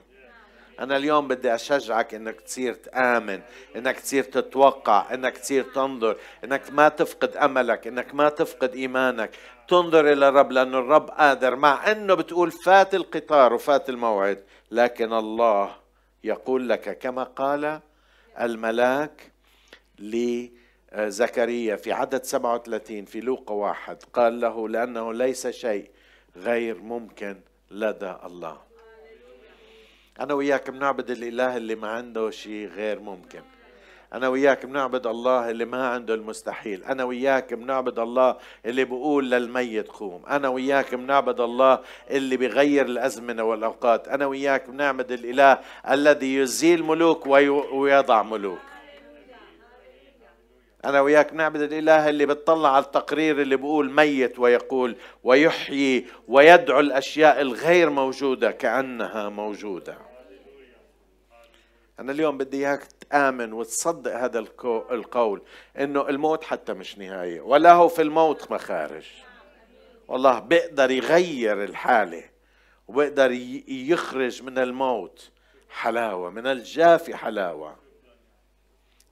أنا 0.79 0.97
اليوم 0.97 1.27
بدي 1.27 1.55
أشجعك 1.55 2.13
إنك 2.13 2.41
تصير 2.41 2.73
تآمن، 2.73 3.41
إنك 3.75 3.99
تصير 3.99 4.23
تتوقع، 4.23 5.13
إنك 5.13 5.37
تصير 5.37 5.63
تنظر، 5.63 6.17
إنك 6.43 6.71
ما 6.71 6.89
تفقد 6.89 7.37
أملك، 7.37 7.87
إنك 7.87 8.15
ما 8.15 8.29
تفقد 8.29 8.75
إيمانك، 8.75 9.29
تنظر 9.67 10.11
إلى 10.11 10.27
الرب 10.27 10.51
لأن 10.51 10.75
الرب 10.75 11.09
قادر 11.09 11.55
مع 11.55 11.91
إنه 11.91 12.13
بتقول 12.13 12.51
فات 12.51 12.95
القطار 12.95 13.53
وفات 13.53 13.89
الموعد، 13.89 14.43
لكن 14.71 15.13
الله 15.13 15.75
يقول 16.23 16.69
لك 16.69 16.97
كما 16.97 17.23
قال 17.23 17.79
الملاك 18.39 19.31
لزكريا 19.99 21.75
في 21.75 21.91
عدد 21.91 22.23
37 22.23 23.05
في 23.05 23.19
لوقا 23.21 23.53
واحد 23.53 24.03
قال 24.13 24.39
له 24.39 24.69
لأنه 24.69 25.13
ليس 25.13 25.47
شيء 25.47 25.89
غير 26.35 26.81
ممكن 26.81 27.41
لدى 27.71 28.15
الله. 28.25 28.72
أنا 30.19 30.33
وياك 30.33 30.69
بنعبد 30.69 31.11
الإله 31.11 31.57
اللي 31.57 31.75
ما 31.75 31.87
عنده 31.87 32.29
شيء 32.29 32.67
غير 32.67 32.99
ممكن. 32.99 33.41
أنا 34.13 34.27
وياك 34.27 34.65
بنعبد 34.65 35.07
الله 35.07 35.49
اللي 35.49 35.65
ما 35.65 35.87
عنده 35.87 36.13
المستحيل. 36.13 36.83
أنا 36.83 37.03
وياك 37.03 37.53
بنعبد 37.53 37.99
الله 37.99 38.37
اللي 38.65 38.85
بيقول 38.85 39.31
للميت 39.31 39.87
قوم. 39.87 40.21
أنا 40.29 40.49
وياك 40.49 40.95
بنعبد 40.95 41.39
الله 41.39 41.79
اللي 42.09 42.37
بيغير 42.37 42.85
الأزمنة 42.85 43.43
والأوقات. 43.43 44.07
أنا 44.07 44.25
وياك 44.25 44.69
بنعبد 44.69 45.11
الإله 45.11 45.59
الذي 45.89 46.35
يزيل 46.35 46.83
ملوك 46.83 47.25
ويضع 47.73 48.23
ملوك. 48.23 48.59
أنا 50.85 51.01
وياك 51.01 51.33
نعبد 51.33 51.61
الإله 51.61 52.09
اللي 52.09 52.25
بتطلع 52.25 52.75
على 52.75 52.85
التقرير 52.85 53.41
اللي 53.41 53.57
بيقول 53.57 53.91
ميت 53.91 54.39
ويقول 54.39 54.95
ويحيي 55.23 56.05
ويدعو 56.27 56.79
الأشياء 56.79 57.41
الغير 57.41 57.89
موجودة 57.89 58.51
كأنها 58.51 59.29
موجودة. 59.29 59.97
أنا 61.99 62.11
اليوم 62.11 62.37
بدي 62.37 62.57
إياك 62.67 62.83
تآمن 63.09 63.53
وتصدق 63.53 64.17
هذا 64.17 64.39
القول 64.91 65.41
إنه 65.79 66.09
الموت 66.09 66.43
حتى 66.43 66.73
مش 66.73 66.97
نهاية 66.97 67.41
وله 67.41 67.87
في 67.87 68.01
الموت 68.01 68.51
مخارج 68.51 69.05
والله 70.07 70.39
بيقدر 70.39 70.91
يغير 70.91 71.63
الحالة 71.63 72.23
وبيقدر 72.87 73.31
يخرج 73.67 74.43
من 74.43 74.57
الموت 74.57 75.29
حلاوة 75.69 76.29
من 76.29 76.47
الجافي 76.47 77.15
حلاوة. 77.15 77.82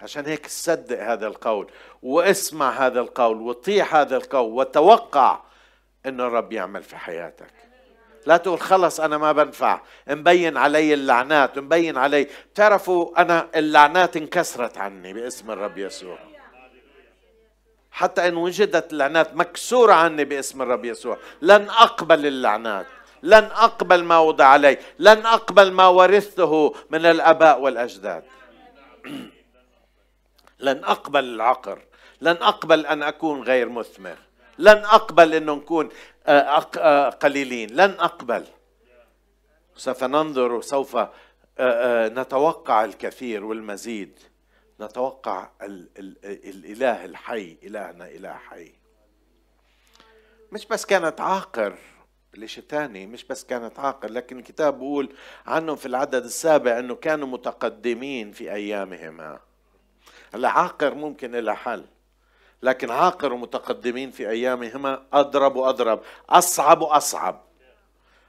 عشان 0.02 0.26
هيك 0.26 0.48
صدق 0.48 1.04
هذا 1.04 1.28
القول 1.28 1.72
واسمع 2.02 2.70
هذا 2.70 3.00
القول 3.00 3.42
وطيع 3.42 4.02
هذا 4.02 4.18
القول 4.18 4.52
وتوقع 4.52 5.40
انه 6.06 6.28
الرب 6.28 6.54
يعمل 6.54 6.84
في 6.84 6.98
حياتك. 6.98 7.54
لا 8.26 8.38
تقول 8.38 8.60
خلص 8.60 9.00
أنا 9.00 9.18
ما 9.18 9.32
بنفع 9.32 9.82
مبين 10.08 10.58
علي 10.58 10.94
اللعنات 10.94 11.60
مبين 11.60 11.98
علي. 11.98 12.28
بتعرفوا 12.54 13.22
أنا 13.22 13.48
اللعنات 13.56 14.18
انكسرت 14.18 14.78
عني 14.78 15.14
باسم 15.14 15.52
الرب 15.52 15.78
يسوع. 15.78 16.20
حتى 17.92 18.28
إن 18.28 18.36
وجدت 18.36 18.94
اللعنات 18.94 19.36
مكسورة 19.36 19.94
عني 19.94 20.26
باسم 20.26 20.62
الرب 20.62 20.86
يسوع. 20.86 21.18
لن 21.42 21.70
أقبل 21.70 22.26
اللعنات 22.26 22.86
لن 23.24 23.44
أقبل 23.44 24.04
ما 24.04 24.20
وضع 24.20 24.46
علي 24.46 24.78
لن 25.00 25.26
أقبل 25.26 25.72
ما 25.72 25.88
ورثته 25.88 26.76
من 26.90 27.06
الآباء 27.06 27.62
والأجداد. 27.62 28.24
لن 30.62 30.84
أقبل 30.84 31.24
العقر 31.24 31.82
لن 32.22 32.38
أقبل 32.42 32.86
أن 32.86 33.04
أكون 33.04 33.44
غير 33.44 33.70
مثمر 33.70 34.18
لن 34.58 34.78
أقبل 34.78 35.34
انه 35.34 35.56
نكون 35.56 35.90
آه، 36.28 36.66
آه، 36.78 37.10
قليلين 37.10 37.70
لن 37.70 37.92
أقبل. 38.00 38.46
سوف 39.76 40.04
ننظر 40.04 40.52
وسوف 40.52 40.98
آه، 41.60 42.08
نتوقع 42.08 42.86
الكثير 42.86 43.46
والمزيد. 43.46 44.20
نتوقع 44.82 45.50
الإله 45.62 47.06
الحي 47.06 47.58
إلهنا 47.64 48.08
إله 48.08 48.34
حي. 48.34 48.74
مش 50.52 50.66
بس 50.66 50.86
كانت 50.86 51.22
عاقر 51.22 51.76
الثاني 52.36 53.08
مش 53.08 53.24
بس 53.24 53.44
كانت 53.44 53.80
عاقر 53.80 54.12
لكن 54.12 54.40
الكتاب 54.40 54.74
بيقول 54.74 55.16
عنهم 55.46 55.76
في 55.76 55.86
العدد 55.86 56.24
السابع 56.24 56.80
إنه 56.80 56.96
كانوا 56.96 57.28
متقدمين 57.28 58.32
في 58.32 58.54
أيامهما. 58.54 59.40
هلا 60.34 60.50
عاقر 60.50 60.94
ممكن 60.94 61.32
لها 61.32 61.54
حل 61.54 61.86
لكن 62.64 62.92
عاقر 62.92 63.34
ومتقدمين 63.34 64.12
في 64.12 64.30
أيامهما 64.30 65.04
أضرب 65.14 65.56
وأضرب 65.56 66.02
أصعب 66.30 66.82
وأصعب. 66.82 67.42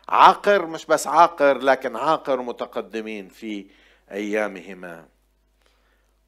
عاقر 0.09 0.67
مش 0.67 0.87
بس 0.87 1.07
عاقر 1.07 1.59
لكن 1.59 1.97
عاقر 1.97 2.41
ومتقدمين 2.41 3.29
في 3.29 3.67
أيامهما. 4.11 5.07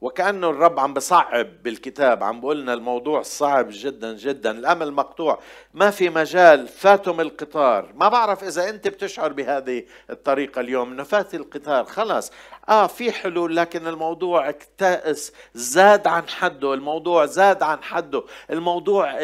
وكأنه 0.05 0.49
الرب 0.49 0.79
عم 0.79 0.93
بصعب 0.93 1.63
بالكتاب 1.63 2.23
عم 2.23 2.41
بقول 2.41 2.61
لنا 2.61 2.73
الموضوع 2.73 3.21
صعب 3.21 3.67
جدا 3.69 4.13
جدا 4.13 4.51
الأمل 4.51 4.91
مقطوع. 4.91 5.39
ما 5.73 5.91
في 5.91 6.09
مجال 6.09 6.67
فاتم 6.67 7.21
القطار. 7.21 7.91
ما 7.95 8.09
بعرف 8.09 8.43
إذا 8.43 8.69
أنت 8.69 8.87
بتشعر 8.87 9.33
بهذه 9.33 9.83
الطريقة 10.09 10.61
اليوم 10.61 10.91
أنه 10.91 11.03
فات 11.03 11.35
القطار 11.35 11.85
خلاص. 11.85 12.31
آه 12.69 12.87
في 12.87 13.11
حلول 13.11 13.55
لكن 13.55 13.87
الموضوع 13.87 14.49
اكتئس 14.49 15.33
زاد 15.53 16.07
عن 16.07 16.27
حده. 16.27 16.73
الموضوع 16.73 17.25
زاد 17.25 17.63
عن 17.63 17.83
حده. 17.83 18.23
الموضوع 18.49 19.11
آه، 19.11 19.19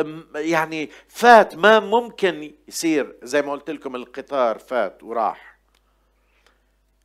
آه، 0.00 0.22
يعني 0.34 0.90
فات. 1.08 1.56
ما 1.56 1.80
ممكن 1.80 2.54
يصير 2.68 3.16
زي 3.22 3.42
ما 3.42 3.52
قلت 3.52 3.70
لكم 3.70 3.96
القطار 3.96 4.58
فات 4.58 5.02
وراح. 5.02 5.55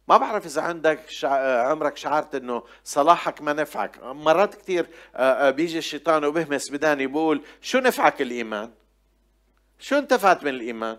ما 0.08 0.18
بعرف 0.18 0.46
إذا 0.46 0.62
عندك 0.62 1.10
شع... 1.10 1.70
عمرك 1.70 1.98
شعرت 1.98 2.36
إنه 2.36 2.64
صلاحك 2.84 3.42
ما 3.42 3.54
نفعك. 3.54 4.04
مرات 4.04 4.56
كثير 4.56 4.88
آه، 5.16 5.48
آه، 5.48 5.50
بيجي 5.50 5.78
الشيطان 5.78 6.26
وبهمس 6.26 6.72
بداني 6.72 7.08
بقول 7.08 7.42
شو 7.62 7.80
نفعك 7.80 8.22
الإيمان؟ 8.22 8.72
شو 9.80 9.98
انتفعت 9.98 10.44
من 10.44 10.50
الإيمان؟ 10.50 10.98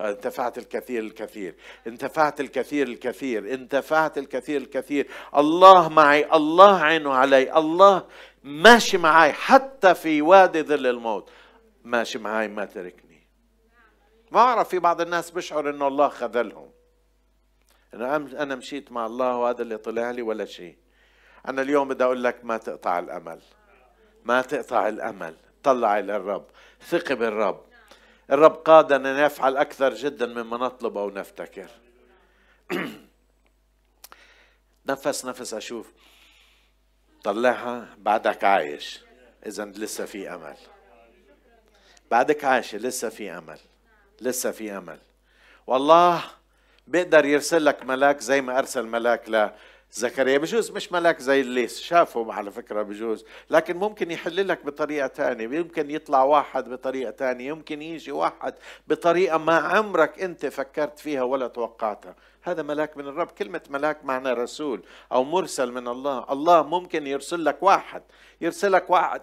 آه، 0.00 0.10
انتفعت 0.10 0.58
الكثير 0.58 1.02
الكثير. 1.02 1.54
انتفعت 1.86 2.40
الكثير 2.40 2.86
الكثير. 2.86 3.54
انتفعت 3.54 4.18
الكثير 4.18 4.60
الكثير. 4.60 5.08
الله 5.36 5.88
معي 5.88 6.32
الله 6.34 6.80
عينه 6.82 7.14
علي 7.14 7.56
الله 7.58 8.06
ماشي 8.42 8.98
معي 8.98 9.32
حتى 9.32 9.94
في 9.94 10.22
وادي 10.22 10.62
ظل 10.62 10.86
الموت. 10.86 11.30
ماشي 11.84 12.18
معي 12.18 12.48
ما 12.48 12.64
تركني. 12.64 13.26
ما 14.30 14.40
أعرف 14.40 14.68
في 14.68 14.78
بعض 14.78 15.00
الناس 15.00 15.30
بيشعر 15.30 15.70
إنه 15.70 15.86
الله 15.86 16.08
خذلهم. 16.08 16.77
أنا 17.94 18.16
أنا 18.16 18.54
مشيت 18.54 18.92
مع 18.92 19.06
الله 19.06 19.36
وهذا 19.36 19.62
اللي 19.62 19.76
طلع 19.76 20.10
لي 20.10 20.22
ولا 20.22 20.44
شيء. 20.44 20.76
أنا 21.48 21.62
اليوم 21.62 21.88
بدي 21.88 22.04
أقول 22.04 22.24
لك 22.24 22.44
ما 22.44 22.56
تقطع 22.56 22.98
الأمل. 22.98 23.40
ما 24.24 24.42
تقطع 24.42 24.88
الأمل. 24.88 25.36
طلع 25.62 25.98
إلى 25.98 26.16
الرب. 26.16 26.46
ثق 26.80 27.12
بالرب. 27.12 27.64
الرب 28.30 28.52
قادنا 28.52 29.10
أن 29.10 29.24
نفعل 29.24 29.56
أكثر 29.56 29.94
جدا 29.94 30.26
مما 30.26 30.56
نطلب 30.56 30.98
أو 30.98 31.10
نفتكر 31.10 31.68
نفس 34.88 35.24
نفس 35.24 35.54
أشوف. 35.54 35.92
طلعها 37.24 37.96
بعدك 37.98 38.44
عايش. 38.44 39.00
اذا 39.46 39.64
لسه 39.64 40.04
في 40.04 40.34
أمل. 40.34 40.56
بعدك 42.10 42.44
عايشه 42.44 42.78
لسه 42.78 43.08
في 43.08 43.30
أمل. 43.30 43.58
لسه 44.20 44.50
في 44.50 44.72
أمل. 44.78 44.98
والله 45.66 46.24
بيقدر 46.88 47.24
يرسل 47.24 47.64
لك 47.64 47.84
ملاك 47.84 48.20
زي 48.20 48.40
ما 48.40 48.58
أرسل 48.58 48.86
ملاك 48.86 49.54
زكريا. 49.92 50.38
بجوز 50.38 50.70
مش 50.70 50.92
ملاك 50.92 51.20
زي 51.20 51.40
اللي 51.40 51.68
شافه 51.68 52.32
على 52.32 52.50
فكرة 52.50 52.82
بجوز 52.82 53.24
لكن 53.50 53.76
ممكن 53.76 54.10
يحل 54.10 54.48
لك 54.48 54.66
بطريقة 54.66 55.06
تانية 55.06 55.44
يمكن 55.58 55.90
يطلع 55.90 56.22
واحد 56.22 56.68
بطريقة 56.68 57.10
تانية 57.10 57.48
يمكن 57.48 57.82
يجي 57.82 58.12
واحد 58.12 58.54
بطريقة 58.88 59.38
ما 59.38 59.56
عمرك 59.56 60.22
أنت 60.22 60.46
فكرت 60.46 60.98
فيها 60.98 61.22
ولا 61.22 61.48
توقعتها. 61.48 62.14
هذا 62.42 62.62
ملاك 62.62 62.96
من 62.96 63.08
الرب. 63.08 63.26
كلمة 63.26 63.60
ملاك 63.70 64.04
معنى 64.04 64.32
رسول 64.32 64.82
أو 65.12 65.24
مرسل 65.24 65.72
من 65.72 65.88
الله. 65.88 66.26
الله 66.30 66.62
ممكن 66.62 67.06
يرسل 67.06 67.44
لك 67.44 67.62
واحد 67.62 68.02
يرسلك 68.40 68.90
واحد 68.90 69.22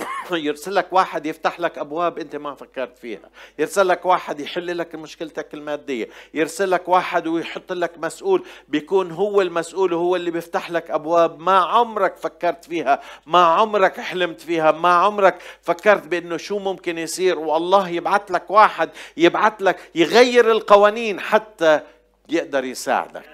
يرسل 0.32 0.74
لك 0.74 0.92
واحد 0.92 1.26
يفتح 1.26 1.60
لك 1.60 1.78
أبواب 1.78 2.18
أنت 2.18 2.36
ما 2.36 2.54
فكرت 2.54 2.98
فيها. 2.98 3.30
يرسل 3.58 3.88
لك 3.88 4.06
واحد 4.06 4.40
يحل 4.40 4.78
لك 4.78 4.94
مشكلتك 4.94 5.54
المادية. 5.54 6.08
يرسل 6.34 6.70
لك 6.70 6.88
واحد 6.88 7.26
ويحط 7.26 7.72
لك 7.72 7.98
مسؤول. 7.98 8.44
بيكون 8.68 9.10
هو 9.10 9.40
المسؤول 9.40 9.92
وهو 9.92 10.16
اللي 10.16 10.30
بيفتح 10.30 10.70
لك 10.70 10.90
أبواب. 10.90 11.40
ما 11.40 11.58
عمرك 11.58 12.16
فكرت 12.16 12.64
فيها. 12.64 13.00
ما 13.26 13.44
عمرك 13.44 14.00
حلمت 14.00 14.40
فيها. 14.40 14.72
ما 14.72 14.94
عمرك 14.94 15.38
فكرت 15.62 16.06
بأنه 16.06 16.36
شو 16.36 16.58
ممكن 16.58 16.98
يصير. 16.98 17.38
والله 17.38 17.88
يبعث 17.88 18.30
لك 18.30 18.50
واحد 18.50 18.90
يبعث 19.16 19.52
لك 19.60 19.90
يغير 19.94 20.50
القوانين 20.50 21.20
حتى 21.20 21.80
يقدر 22.28 22.64
يساعدك. 22.64 23.24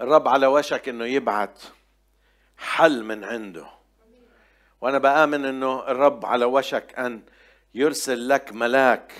الرب 0.00 0.28
على 0.28 0.46
وشك 0.46 0.88
إنه 0.88 1.04
يبعت 1.04 1.62
حل 2.58 3.04
من 3.04 3.24
عنده. 3.24 3.66
وأنا 4.80 4.98
بآمن 4.98 5.44
إنه 5.44 5.88
الرب 5.88 6.26
على 6.26 6.44
وشك 6.44 6.98
أن 6.98 7.22
يرسل 7.74 8.28
لك 8.28 8.52
ملاك 8.52 9.12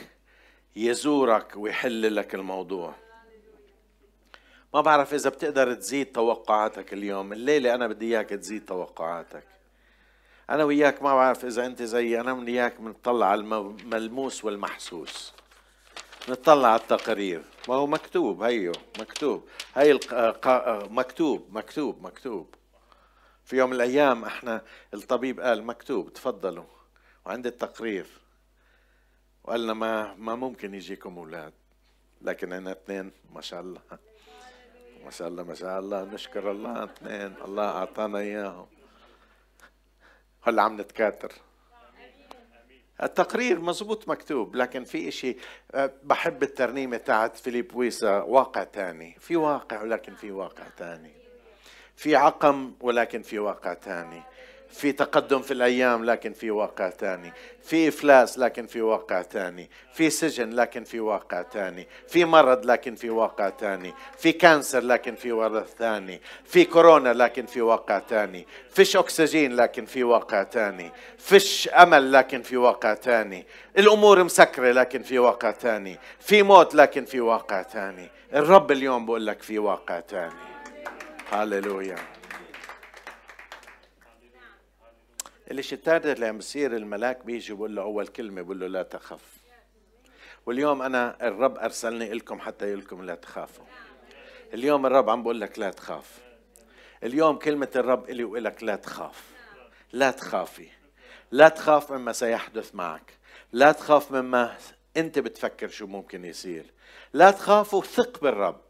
يزورك 0.77 1.53
ويحل 1.57 2.17
لك 2.17 2.35
الموضوع. 2.35 2.95
ما 4.75 4.81
بعرف 4.81 5.14
إذا 5.14 5.31
بتقدر 5.31 5.75
تزيد 5.75 6.12
توقعاتك 6.12 6.93
اليوم. 6.93 7.33
الليلة 7.33 7.75
أنا 7.75 7.87
بدي 7.87 8.17
إياك 8.17 8.29
تزيد 8.29 8.64
توقعاتك. 8.64 9.47
أنا 10.51 10.64
وياك 10.64 11.03
ما 11.03 11.14
بعرف 11.14 11.45
إذا 11.45 11.67
أنت 11.67 11.83
زيي 11.83 12.21
أنا 12.21 12.35
من 12.35 12.47
اياك 12.47 12.81
بنطلع 12.81 13.27
على 13.27 13.41
الملموس 13.41 14.45
والمحسوس. 14.45 15.35
نطلع 16.28 16.68
على 16.68 16.81
التقارير 16.81 17.42
ما 17.68 17.74
هو 17.74 17.87
مكتوب 17.87 18.42
هيو 18.42 18.72
مكتوب. 18.98 19.48
هي 19.74 19.98
مكتوب 20.90 21.48
مكتوب 21.57 22.02
مكتوب. 22.02 22.54
في 23.44 23.57
يوم 23.57 23.70
من 23.70 23.76
الأيام 23.76 24.24
إحنا 24.24 24.62
الطبيب 24.94 25.40
قال 25.40 25.62
مكتوب 25.62 26.12
تفضلوا. 26.12 26.64
وعند 27.26 27.46
التقرير. 27.46 28.07
وقالنا 29.44 29.72
ما 29.72 30.14
ما 30.14 30.35
ممكن 30.35 30.74
يجيكم 30.74 31.18
أولاد. 31.18 31.52
لكن 32.22 32.52
أنا 32.52 32.72
اثنين. 32.72 33.12
ما 33.35 33.40
شاء 33.40 33.61
الله. 33.61 33.81
ما 35.04 35.11
شاء 35.11 35.28
الله 35.28 35.42
ما 35.42 35.54
شاء 35.54 35.78
الله. 35.78 36.04
نشكر 36.04 36.50
الله 36.50 36.85
اثنين. 36.85 37.35
الله 37.44 37.64
أعطانا 37.64 38.18
إياهم. 38.18 38.66
هلا 40.42 40.62
عم 40.62 40.81
نتكاتر 40.81 41.33
التقرير 43.02 43.61
مزبوط 43.61 44.08
مكتوب 44.08 44.56
لكن 44.56 44.84
في 44.84 45.08
إشي 45.08 45.37
أه، 45.74 45.92
بحب 46.02 46.42
الترنيمة 46.42 46.96
تاعت 46.96 47.37
فيليب 47.37 47.74
ويسا 47.74 48.20
واقع 48.20 48.64
تاني. 48.64 49.16
في 49.20 49.37
واقع 49.37 49.82
ولكن 49.82 50.14
في 50.14 50.30
واقع 50.30 50.64
تاني. 50.76 51.12
في 51.96 52.16
عقم 52.16 52.72
ولكن 52.80 53.22
في 53.22 53.38
واقع 53.38 53.74
تاني. 53.74 54.22
في 54.70 54.92
تقدم 54.92 55.42
في 55.42 55.50
الأيام 55.50 56.04
لكن 56.04 56.33
في 56.33 56.50
واقع 56.50 56.88
تاني 56.90 57.33
في 57.62 57.88
إفلاس 57.88 58.38
لكن 58.38 58.66
في 58.66 58.81
واقع 58.83 59.22
تاني 59.22 59.70
في 59.94 60.11
سجن 60.11 60.50
لكن 60.50 60.85
في 60.85 61.00
واقع 61.00 61.42
تاني 61.42 61.88
في 62.09 62.24
مرض 62.24 62.64
لكن 62.64 62.94
في 62.94 63.11
واقع 63.11 63.48
تاني 63.48 63.94
في 64.18 64.33
cancer 64.33 64.81
لكن 64.81 65.14
في 65.14 65.33
واقع 65.33 65.64
تاني 65.78 66.20
في 66.44 66.64
كورونا 66.64 67.12
لكن 67.12 67.46
في 67.46 67.61
واقع 67.61 67.98
تاني 67.98 68.46
فيش 68.70 68.96
أكسجين 68.96 69.57
لكن 69.57 69.85
في 69.85 70.04
واقع 70.04 70.42
تاني 70.42 70.92
فيش 71.18 71.68
أمل 71.68 72.12
لكن 72.12 72.42
في 72.42 72.57
واقع 72.57 72.94
تاني 72.94 73.46
الأمور 73.78 74.24
مسكرة 74.24 74.72
لكن 74.72 75.02
في 75.02 75.18
واقع 75.18 75.50
تاني 75.50 75.98
في 76.20 76.42
موت 76.42 76.74
لكن 76.74 77.04
في 77.04 77.20
واقع 77.20 77.62
تاني 77.62 78.09
الرب 78.35 78.72
اليوم 78.72 79.07
بقول 79.07 79.26
لك 79.26 79.42
في 79.42 79.59
واقع 79.59 80.00
تاني 80.00 80.33
هاليلويا 81.33 81.96
الشتات 85.50 86.06
اللي 86.06 86.26
عم 86.26 86.38
بصير 86.38 86.76
الملاك 86.76 87.24
بيجي 87.24 87.54
بقول 87.54 87.76
له 87.76 87.82
أول 87.82 88.06
كلمة 88.06 88.42
بقول 88.42 88.61
له 88.61 88.66
لا 88.66 88.82
تخف 88.82 89.38
واليوم 90.46 90.82
أنا 90.82 91.28
الرب 91.28 91.58
أرسلني 91.58 92.14
لكم 92.14 92.40
حتى 92.40 92.72
يقول 92.72 93.06
لا 93.06 93.14
تخافوا. 93.14 93.64
اليوم 94.54 94.87
الرب 94.87 95.11
عم 95.11 95.22
بقول 95.22 95.40
لك 95.40 95.58
لا 95.58 95.70
تخاف. 95.70 96.18
اليوم 97.02 97.37
كلمة 97.37 97.68
الرب 97.76 98.11
إلي 98.11 98.24
وإلك 98.24 98.62
لا 98.62 98.76
تخاف. 98.76 99.22
لا 99.92 100.11
تخافي. 100.11 100.68
لا 101.30 101.48
تخاف 101.48 101.92
مما 101.92 102.12
سيحدث 102.12 102.74
معك. 102.74 103.18
لا 103.52 103.72
تخاف 103.72 104.12
مما 104.12 104.56
أنت 104.96 105.18
بتفكر 105.18 105.68
شو 105.68 105.87
ممكن 105.87 106.24
يصير. 106.24 106.64
لا 107.12 107.30
تخاف 107.30 107.74
وثق 107.74 108.20
بالرب 108.20 108.61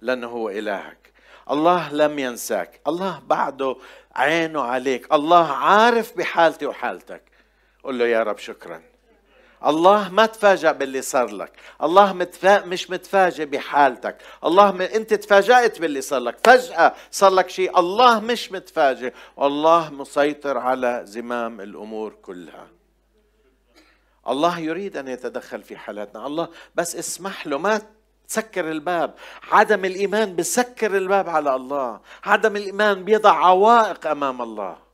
لأنه 0.00 0.26
هو 0.26 0.50
إلهك. 0.50 1.12
الله 1.50 1.92
لم 1.92 2.18
ينساك. 2.18 2.80
الله 2.86 3.22
بعده 3.26 3.76
عينه 4.14 4.60
عليك. 4.60 5.12
الله 5.12 5.52
عارف 5.52 6.16
بحالتي 6.16 6.66
وحالتك. 6.66 7.22
قل 7.84 7.98
له 7.98 8.04
يا 8.04 8.22
رب 8.22 8.38
شكرا. 8.38 8.82
الله 9.66 10.08
ما 10.08 10.26
تفاجأ 10.26 10.72
باللي 10.72 11.02
صار 11.02 11.30
لك. 11.30 11.52
الله 11.82 12.12
متفا... 12.12 12.64
مش 12.64 12.90
متفاجئ 12.90 13.44
بحالتك. 13.44 14.16
الله 14.44 14.72
م... 14.72 14.80
انت 14.80 15.14
تفاجأت 15.14 15.80
باللي 15.80 16.00
صار 16.00 16.20
لك. 16.20 16.38
فجأة 16.44 16.94
صار 17.10 17.30
لك 17.30 17.48
شيء. 17.48 17.78
الله 17.78 18.20
مش 18.20 18.52
متفاجئ. 18.52 19.12
والله 19.36 19.90
مسيطر 19.90 20.58
على 20.58 21.02
زمام 21.04 21.60
الأمور 21.60 22.12
كلها. 22.22 22.66
الله 24.28 24.58
يريد 24.58 24.96
أن 24.96 25.08
يتدخل 25.08 25.62
في 25.62 25.76
حالاتنا. 25.76 26.26
الله 26.26 26.48
بس 26.74 26.96
اسمح 26.96 27.46
له 27.46 27.58
ما 27.58 27.82
تسكر 28.28 28.70
الباب. 28.70 29.14
عدم 29.52 29.84
الإيمان 29.84 30.36
بسكر 30.36 30.96
الباب 30.96 31.28
على 31.28 31.54
الله. 31.54 32.00
عدم 32.24 32.56
الإيمان 32.56 33.04
بيضع 33.04 33.32
عوائق 33.32 34.06
أمام 34.06 34.42
الله. 34.42 34.88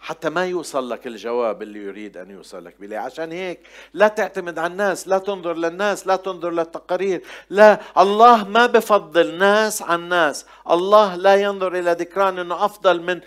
حتى 0.00 0.30
ما 0.30 0.46
يوصل 0.46 0.90
لك 0.90 1.06
الجواب 1.06 1.62
اللي 1.62 1.78
يريد 1.78 2.16
أن 2.16 2.30
يوصل 2.30 2.64
لك 2.64 2.80
بليه 2.80 2.98
عشان 2.98 3.32
هيك 3.32 3.60
لا 3.92 4.08
تعتمد 4.08 4.58
على 4.58 4.72
الناس 4.72 5.08
لا 5.08 5.18
تنظر 5.18 5.54
للناس 5.54 6.06
لا 6.06 6.16
تنظر 6.16 6.50
للتقارير. 6.50 7.22
لا 7.50 7.80
الله 7.98 8.48
ما 8.48 8.66
بفضل 8.66 9.38
ناس 9.38 9.82
عن 9.82 10.08
ناس. 10.08 10.46
الله 10.70 11.16
لا 11.16 11.34
ينظر 11.34 11.78
إلى 11.78 11.92
ذكران 11.92 12.38
أنه 12.38 12.64
أفضل 12.64 13.02
من 13.02 13.20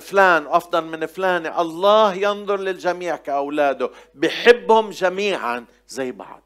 فلان 0.00 0.46
أفضل 0.46 0.84
من 0.84 1.06
فلانة 1.06 1.60
الله 1.60 2.14
ينظر 2.14 2.56
للجميع 2.56 3.16
كأولاده. 3.16 3.90
بحبهم 4.14 4.90
جميعا 4.90 5.64
زي 5.88 6.12
بعض. 6.12 6.42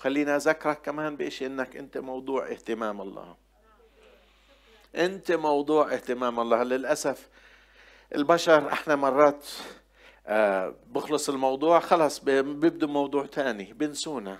خليني 0.00 0.36
أذكرك 0.36 0.80
كمان 0.82 1.16
بشيء 1.16 1.46
أنك 1.46 1.76
أنت 1.76 1.98
موضوع 1.98 2.50
اهتمام 2.50 3.00
الله. 3.00 3.36
أنت 4.94 5.32
موضوع 5.32 5.92
اهتمام 5.94 6.40
الله. 6.40 6.62
للأسف 6.62 7.28
البشر 8.14 8.72
إحنا 8.72 8.96
مرات 8.96 9.46
آه 10.26 10.74
بخلص 10.86 11.28
الموضوع 11.28 11.80
خلص 11.80 12.18
بيبدو 12.18 12.86
موضوع 12.86 13.26
تاني 13.26 13.72
بنسونا. 13.72 14.38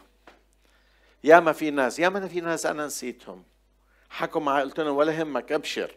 يا 1.24 1.40
ما 1.40 1.52
في 1.52 1.70
ناس 1.70 1.98
يا 1.98 2.08
ما 2.08 2.28
في 2.28 2.40
ناس 2.40 2.66
أنا 2.66 2.86
نسيتهم. 2.86 3.44
حكوا 4.10 4.60
قلت 4.60 4.80
لهم 4.80 4.96
ولا 4.96 5.22
همك 5.22 5.52
أبشر. 5.52 5.94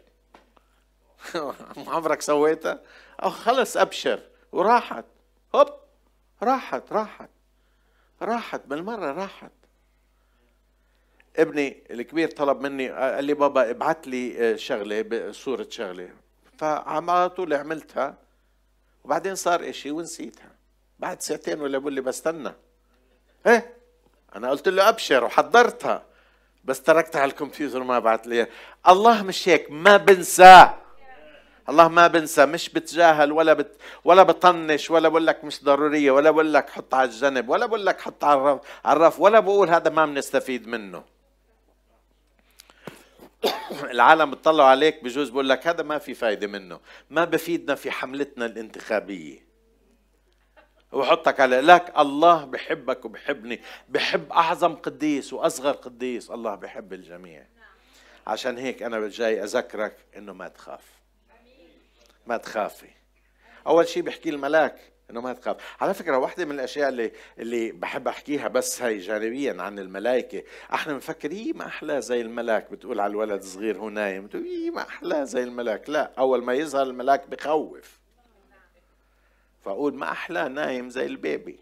عمرك 1.86 2.22
سويتها؟ 2.22 2.80
أو 3.22 3.30
خلص 3.30 3.76
أبشر. 3.76 4.20
وراحت. 4.52 5.04
هوب 5.54 5.68
راحت 6.42 6.92
راحت. 6.92 7.33
راحت 8.24 8.66
بالمرة 8.66 9.12
راحت. 9.12 9.52
ابني 11.36 11.82
الكبير 11.90 12.30
طلب 12.30 12.60
مني 12.60 12.88
قال 12.90 13.24
لي 13.24 13.34
بابا 13.34 13.70
ابعت 13.70 14.06
لي 14.06 14.52
آه، 14.52 14.56
شغلة 14.56 15.32
صورة 15.32 15.66
شغلة. 15.70 16.10
فعلى 16.58 17.28
طول 17.28 17.54
عملتها 17.54 18.18
وبعدين 19.04 19.34
صار 19.34 19.68
إشي 19.68 19.90
ونسيتها. 19.90 20.50
بعد 20.98 21.22
ساعتين 21.22 21.60
ولا 21.60 21.78
بقول 21.78 21.92
لي 21.92 22.00
بستنى. 22.00 22.52
إيه؟ 23.46 23.76
أنا 24.36 24.50
قلت 24.50 24.68
له 24.68 24.88
أبشر 24.88 25.24
وحضرتها 25.24 26.04
بس 26.64 26.82
تركتها 26.82 27.20
على 27.20 27.30
الكمبيوتر 27.30 27.82
ما 27.82 27.98
بعت 27.98 28.26
لي 28.26 28.46
الله 28.88 29.22
مش 29.22 29.48
هيك 29.48 29.70
ما 29.70 29.96
بنساه. 29.96 30.83
الله 31.68 31.88
ما 31.88 32.06
بنسى 32.06 32.46
مش 32.46 32.68
بتجاهل 32.68 33.32
ولا 33.32 33.52
بت 33.52 33.76
ولا 34.04 34.22
بطنش 34.22 34.90
ولا 34.90 35.08
بقول 35.08 35.26
لك 35.26 35.44
مش 35.44 35.64
ضرورية 35.64 36.10
ولا 36.10 36.30
بقول 36.30 36.54
لك 36.54 36.70
حط 36.70 36.94
على 36.94 37.08
الجنب 37.08 37.48
ولا 37.48 37.66
بقول 37.66 37.86
لك 37.86 38.00
حط 38.00 38.24
على 38.24 38.60
الرف, 38.86 39.20
ولا 39.20 39.40
بقول 39.40 39.70
هذا 39.70 39.90
ما 39.90 40.06
بنستفيد 40.06 40.66
منه. 40.66 41.04
العالم 43.94 44.30
بتطلعوا 44.30 44.68
عليك 44.68 45.04
بجوز 45.04 45.30
بقول 45.30 45.48
لك 45.48 45.66
هذا 45.66 45.82
ما 45.82 45.98
في 45.98 46.14
فايدة 46.14 46.46
منه 46.46 46.80
ما 47.10 47.24
بفيدنا 47.24 47.74
في 47.74 47.90
حملتنا 47.90 48.46
الانتخابية. 48.46 49.44
وحطك 50.92 51.40
على 51.40 51.60
لك 51.60 51.92
الله 51.98 52.44
بحبك 52.44 53.04
وبحبني 53.04 53.60
بحب 53.88 54.32
أعظم 54.32 54.74
قديس 54.74 55.32
وأصغر 55.32 55.72
قديس 55.72 56.30
الله 56.30 56.54
بحب 56.54 56.92
الجميع. 56.92 57.46
عشان 58.26 58.58
هيك 58.58 58.82
أنا 58.82 59.08
جاي 59.08 59.44
أذكرك 59.44 59.96
إنه 60.16 60.32
ما 60.32 60.48
تخاف. 60.48 61.03
ما 62.26 62.36
تخافي. 62.36 62.90
أول 63.66 63.88
شيء 63.88 64.02
بحكي 64.02 64.30
الملاك 64.30 64.76
إنه 65.10 65.20
ما 65.20 65.32
تخاف. 65.32 65.56
على 65.80 65.94
فكرة 65.94 66.18
واحدة 66.18 66.44
من 66.44 66.52
الأشياء 66.52 66.88
اللي 66.88 67.12
اللي 67.38 67.72
بحب 67.72 68.08
أحكيها 68.08 68.48
بس 68.48 68.82
هي 68.82 68.98
جانبيا 68.98 69.62
عن 69.62 69.78
الملائكة. 69.78 70.42
إحنا 70.74 70.92
بنفكر 70.92 71.30
إيه 71.30 71.52
ما 71.52 71.66
أحلى 71.66 72.00
زي 72.00 72.20
الملاك؟ 72.20 72.70
بتقول 72.70 73.00
على 73.00 73.10
الولد 73.10 73.42
الصغير 73.42 73.78
هو 73.78 73.88
نايم. 73.88 74.26
بتقول 74.26 74.44
إيه 74.44 74.70
ما 74.70 74.82
أحلى 74.82 75.26
زي 75.26 75.42
الملاك؟ 75.42 75.90
لا 75.90 76.12
أول 76.18 76.44
ما 76.44 76.54
يظهر 76.54 76.82
الملاك 76.82 77.28
بخوف. 77.28 77.98
فأقول 79.64 79.94
ما 79.94 80.10
أحلى 80.10 80.48
نايم 80.48 80.90
زي 80.90 81.06
البيبي. 81.06 81.58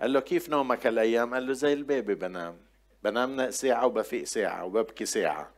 قال 0.00 0.12
له 0.12 0.20
كيف 0.20 0.48
نومك 0.48 0.86
الأيام 0.86 1.34
قال 1.34 1.46
له 1.46 1.52
زي 1.52 1.72
البيبي 1.72 2.14
بنام. 2.14 2.56
بنام 3.04 3.50
ساعة 3.50 3.86
وبفيق 3.86 4.24
ساعة 4.24 4.64
وببكي 4.64 5.06
ساعة. 5.06 5.50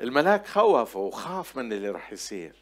الملاك 0.00 0.46
خوفه 0.46 1.00
وخاف 1.00 1.56
من 1.56 1.72
اللي 1.72 1.90
رح 1.90 2.12
يصير. 2.12 2.54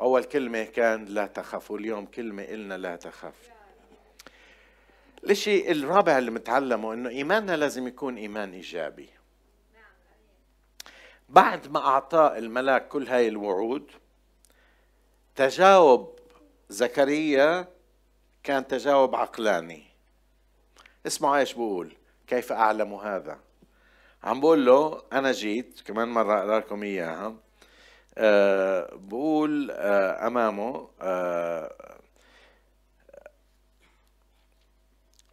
أول 0.00 0.24
كلمة 0.24 0.64
كان 0.64 1.04
لا 1.04 1.26
تخافوا 1.26 1.78
اليوم 1.78 2.06
كلمة 2.06 2.42
إلنا 2.42 2.74
لا 2.78 2.96
تخاف. 2.96 3.34
الشيء 5.30 5.72
الرابع 5.72 6.18
اللي 6.18 6.30
متعلمه 6.30 6.92
إنه 6.94 7.08
إيماننا 7.08 7.56
لازم 7.56 7.86
يكون 7.86 8.16
إيمان 8.16 8.52
إيجابي. 8.52 9.08
بعد 11.28 11.68
ما 11.68 11.86
اعطاه 11.86 12.38
الملاك 12.38 12.88
كل 12.88 13.06
هاي 13.08 13.28
الوعود 13.28 13.90
تجاوب 15.34 16.18
زكريا 16.68 17.68
كان 18.42 18.66
تجاوب 18.66 19.14
عقلاني. 19.14 19.84
اسمعوا 21.06 21.36
إيش 21.36 21.52
بقول 21.52 21.96
كيف 22.26 22.52
أعلم 22.52 22.94
هذا؟ 22.94 23.45
عم 24.26 24.40
بقول 24.40 24.66
له 24.66 25.02
أنا 25.12 25.32
جيت 25.32 25.80
كمان 25.86 26.08
مرة 26.08 26.38
أقرأ 26.38 26.58
لكم 26.58 26.82
إياها. 26.82 27.34
أه 28.18 28.94
بقول 28.94 29.70
أه 29.70 30.26
أمامه 30.26 30.88
أه 31.02 31.98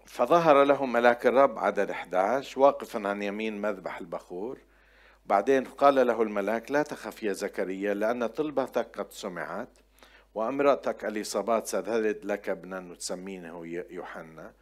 فظهر 0.05 0.63
له 0.63 0.85
ملاك 0.85 1.27
الرب 1.27 1.59
عدد 1.59 1.89
11 1.89 2.59
واقفا 2.59 3.07
عن 3.07 3.23
يمين 3.23 3.61
مذبح 3.61 3.97
البخور. 3.97 4.59
بعدين 5.25 5.63
قال 5.63 6.07
له 6.07 6.21
الملاك 6.21 6.71
لا 6.71 6.83
تخف 6.83 7.23
يا 7.23 7.33
زكريا 7.33 7.93
لأن 7.93 8.27
طلبتك 8.27 8.99
قد 8.99 9.11
سمعت 9.11 9.69
وأمرأتك 10.35 11.05
أليصابات 11.05 11.67
ستلد 11.67 12.25
لك 12.25 12.49
ابنا 12.49 12.79
وتسمينه 12.91 13.65
يوحنا 13.89 14.53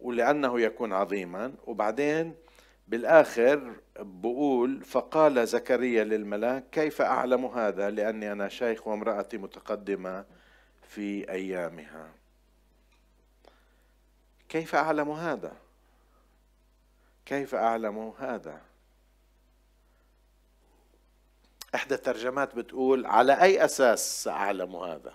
ولأنه 0.00 0.60
يكون 0.60 0.92
عظيما. 0.92 1.54
وبعدين 1.64 2.34
بالآخر 2.88 3.76
بقول 3.98 4.84
فقال 4.84 5.48
زكريا 5.48 6.04
للملاك 6.04 6.64
كيف 6.72 7.02
أعلم 7.02 7.46
هذا؟ 7.46 7.90
لأني 7.90 8.32
أنا 8.32 8.48
شيخ 8.48 8.86
وامرأتي 8.86 9.38
متقدمة 9.38 10.24
في 10.88 11.30
أيامها. 11.30 12.08
كيف 14.48 14.74
أعلم 14.74 15.10
هذا؟ 15.10 15.56
كيف 17.26 17.54
أعلم 17.54 18.12
هذا؟ 18.18 18.60
إحدى 21.74 21.94
الترجمات 21.94 22.54
بتقول 22.54 23.06
على 23.06 23.42
أي 23.42 23.64
أساس 23.64 24.24
سأعلم 24.24 24.76
هذا؟ 24.76 25.12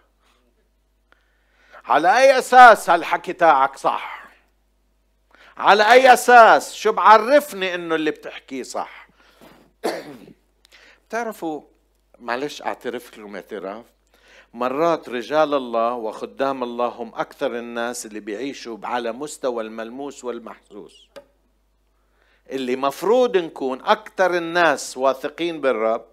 على 1.86 2.18
أي 2.18 2.40
أساس 2.40 2.90
هالحكي 2.90 3.34
تاعك 3.34 3.78
صح؟ 3.78 4.23
على 5.58 5.92
أي 5.92 6.14
أساس؟ 6.14 6.74
شو 6.74 6.92
بعرفني 6.92 7.76
إنه 7.76 7.96
اللي 7.96 8.12
بتحكيه 8.12 8.64
صح؟ 8.64 9.08
بتعرفوا 11.08 11.62
معلش 12.20 12.62
أعترف 12.62 13.18
لكم 13.18 13.36
اعتراف 13.36 13.86
مرات 14.54 15.10
رجال 15.10 15.54
الله 15.54 15.94
وخدام 15.94 16.64
الله 16.64 16.88
هم 16.88 17.16
أكثر 17.16 17.60
الناس 17.60 18.06
اللي 18.06 18.20
بيعيشوا 18.20 18.78
على 18.84 19.12
مستوى 19.12 19.64
الملموس 19.64 20.24
والمحسوس. 20.24 21.08
اللي 22.50 22.76
مفروض 22.76 23.38
نكون 23.38 23.82
أكثر 23.82 24.38
الناس 24.38 24.98
واثقين 24.98 25.62
بالرب 25.62 26.06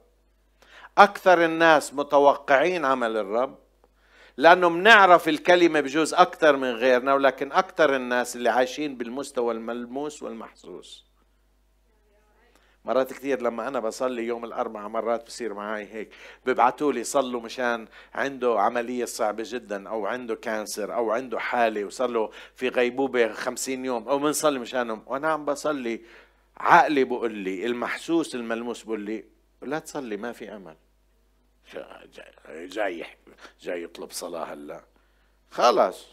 أكثر 0.98 1.44
الناس 1.44 1.94
متوقعين 1.94 2.84
عمل 2.84 3.16
الرب 3.16 3.58
لأنه 4.36 4.68
بنعرف 4.68 5.28
الكلمة 5.28 5.80
بجوز 5.80 6.14
أكثر 6.14 6.56
من 6.56 6.70
غيرنا 6.70 7.14
ولكن 7.14 7.52
أكثر 7.52 7.96
الناس 7.96 8.36
اللي 8.36 8.48
عايشين 8.48 8.96
بالمستوى 8.96 9.54
الملموس 9.54 10.22
والمحسوس 10.22 11.10
مرات 12.84 13.12
كثير 13.12 13.42
لما 13.42 13.68
أنا 13.68 13.80
بصلي 13.80 14.26
يوم 14.26 14.44
الأربعاء 14.44 14.88
مرات 14.88 15.26
بصير 15.26 15.54
معي 15.54 15.86
هيك. 15.92 16.10
ببعثوا 16.46 16.92
لي 16.92 17.04
صلوا 17.04 17.40
مشان 17.40 17.88
عنده 18.14 18.60
عملية 18.60 19.04
صعبة 19.04 19.42
جدا 19.46 19.88
أو 19.88 20.06
عنده 20.06 20.34
كانسر 20.34 20.94
أو 20.94 21.10
عنده 21.10 21.38
حالة 21.38 21.84
وصار 21.84 22.08
له 22.10 22.30
في 22.54 22.68
غيبوبة 22.68 23.32
خمسين 23.32 23.84
يوم 23.84 24.08
أو 24.08 24.18
بنصلي 24.18 24.58
مشانهم. 24.58 25.02
وأنا 25.06 25.28
عم 25.28 25.44
بصلي 25.44 26.00
عقلي 26.56 27.04
بقول 27.04 27.32
لي 27.32 27.66
المحسوس 27.66 28.34
الملموس 28.34 28.82
بقول 28.82 29.00
لي 29.00 29.24
لا 29.62 29.78
تصلي 29.78 30.16
ما 30.16 30.32
في 30.32 30.56
أمل. 30.56 30.76
جاي 32.46 33.06
جاي 33.60 33.82
يطلب 33.82 34.10
صلاة 34.10 34.44
هلا. 34.44 34.84
خلاص 35.50 36.06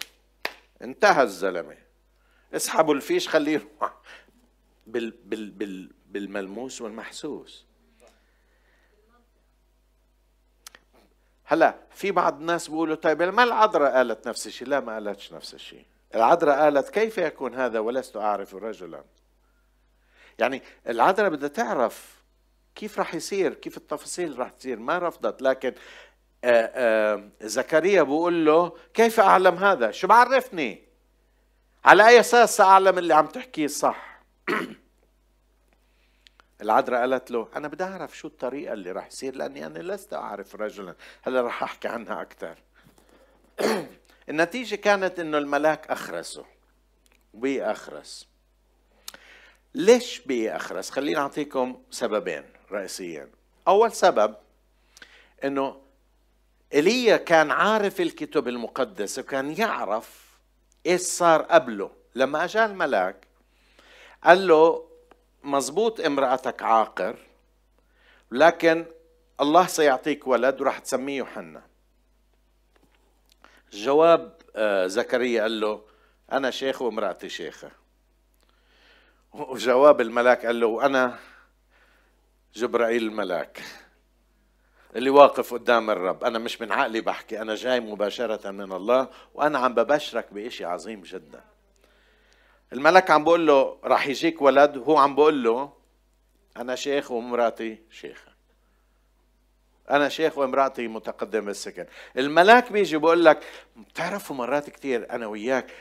انتهى 0.81 1.23
الزلمة. 1.23 1.77
اسحبوا 2.53 2.93
الفيش 2.93 3.29
خليه 3.29 3.51
يروح. 3.51 3.93
بال 4.87 5.11
بال 5.11 5.51
بال 5.51 5.91
بالملموس 6.05 6.81
والمحسوس. 6.81 7.65
هلا 11.43 11.75
في 11.91 12.11
بعض 12.11 12.39
الناس 12.39 12.67
بيقولوا 12.67 12.95
طيب 12.95 13.21
ما 13.21 13.43
العذراء 13.43 13.91
قالت 13.91 14.27
نفس 14.27 14.47
الشيء؟ 14.47 14.67
لا 14.67 14.79
ما 14.79 14.93
قالتش 14.93 15.33
نفس 15.33 15.53
الشيء. 15.53 15.85
العذراء 16.15 16.59
قالت 16.59 16.89
كيف 16.89 17.17
يكون 17.17 17.55
هذا 17.55 17.79
ولست 17.79 18.17
أعرف 18.17 18.55
رجلا؟ 18.55 19.03
يعني 20.39 20.61
العذراء 20.87 21.29
بدها 21.29 21.49
تعرف 21.49 22.16
كيف 22.77 22.99
راح 22.99 23.15
يصير؟ 23.15 23.53
كيف 23.53 23.77
التفاصيل 23.77 24.39
راح 24.39 24.49
تصير؟ 24.49 24.79
ما 24.79 24.97
رفضت 24.97 25.41
لكن 25.41 25.73
آآ 26.43 26.71
آآ 26.75 27.29
زكريا 27.41 28.03
بقول 28.03 28.45
له 28.45 28.77
كيف 28.93 29.19
أعلم 29.19 29.55
هذا؟ 29.55 29.91
شو 29.91 30.07
بعرفني؟ 30.07 30.83
على 31.85 32.07
أي 32.07 32.19
أساس 32.19 32.61
أعلم 32.61 32.97
اللي 32.97 33.13
عم 33.13 33.27
تحكيه 33.27 33.67
صح 33.67 34.19
العذراء 36.61 36.99
قالت 36.99 37.31
له 37.31 37.47
أنا 37.55 37.67
بدي 37.67 37.83
أعرف 37.83 38.17
شو 38.17 38.27
الطريقة 38.27 38.73
اللي 38.73 38.91
راح 38.91 39.07
يصير 39.07 39.35
لأني 39.35 39.65
أنا 39.65 39.79
لست 39.79 40.13
أعرف 40.13 40.55
رجلا. 40.55 40.95
هلا 41.21 41.41
راح 41.41 41.63
أحكي 41.63 41.87
عنها 41.87 42.21
أكثر 42.21 42.57
النتيجة 44.29 44.75
كانت 44.75 45.19
إنه 45.19 45.37
الملاك 45.37 45.87
أخرسه. 45.87 46.45
وبيأخرس 47.33 48.27
ليش 49.75 50.19
بيأخرس؟ 50.19 50.89
خليني 50.89 51.17
أعطيكم 51.17 51.81
سببين. 51.91 52.56
رئيسيا. 52.71 53.29
أول 53.67 53.91
سبب 53.91 54.35
أنه 55.43 55.81
ايليا 56.73 57.17
كان 57.17 57.51
عارف 57.51 58.01
الكتب 58.01 58.47
المقدسة 58.47 59.21
وكان 59.21 59.51
يعرف 59.51 60.27
إيش 60.85 61.01
صار 61.01 61.41
قبله. 61.41 61.91
لما 62.15 62.43
اجى 62.43 62.65
الملاك 62.65 63.27
قال 64.23 64.47
له 64.47 64.87
مزبوط 65.43 65.99
امرأتك 65.99 66.63
عاقر 66.63 67.17
لكن 68.31 68.85
الله 69.41 69.67
سيعطيك 69.67 70.27
ولد 70.27 70.61
وراح 70.61 70.79
تسميه 70.79 71.17
يوحنا. 71.17 71.61
جواب 73.71 74.37
آه، 74.55 74.87
زكريا 74.87 75.41
قال 75.41 75.59
له 75.59 75.81
أنا 76.31 76.51
شيخ 76.51 76.81
وامرأتي 76.81 77.29
شيخة. 77.29 77.71
وجواب 79.33 80.01
الملاك 80.01 80.45
قال 80.45 80.59
له 80.59 80.67
وأنا 80.67 81.19
جبرائيل 82.57 83.03
الملاك 83.03 83.63
اللي 84.95 85.09
واقف 85.09 85.53
قدام 85.53 85.89
الرب. 85.89 86.23
أنا 86.23 86.39
مش 86.39 86.61
من 86.61 86.71
عقلي 86.71 87.01
بحكي 87.01 87.41
أنا 87.41 87.55
جاي 87.55 87.79
مباشرة 87.79 88.51
من 88.51 88.71
الله 88.71 89.07
وأنا 89.33 89.59
عم 89.59 89.73
ببشرك 89.73 90.33
بإشي 90.33 90.65
عظيم 90.65 91.01
جدا. 91.01 91.43
الملك 92.73 93.11
عم 93.11 93.23
بقول 93.23 93.47
له 93.47 93.79
راح 93.83 94.07
يجيك 94.07 94.41
ولد 94.41 94.77
وهو 94.77 94.97
عم 94.97 95.15
بقول 95.15 95.43
له 95.43 95.73
أنا 96.57 96.75
شيخ 96.75 97.11
ومراتي 97.11 97.77
شيخة. 97.91 98.37
أنا 99.89 100.09
شيخ 100.09 100.37
وامرأتي 100.37 100.87
متقدمة 100.87 101.51
السكن 101.51 101.85
الملاك 102.17 102.71
بيجي 102.71 102.97
بقول 102.97 103.25
لك 103.25 103.43
بتعرفوا 103.75 104.35
مرات 104.35 104.69
كثير 104.69 105.11
أنا 105.11 105.27
وياك 105.27 105.71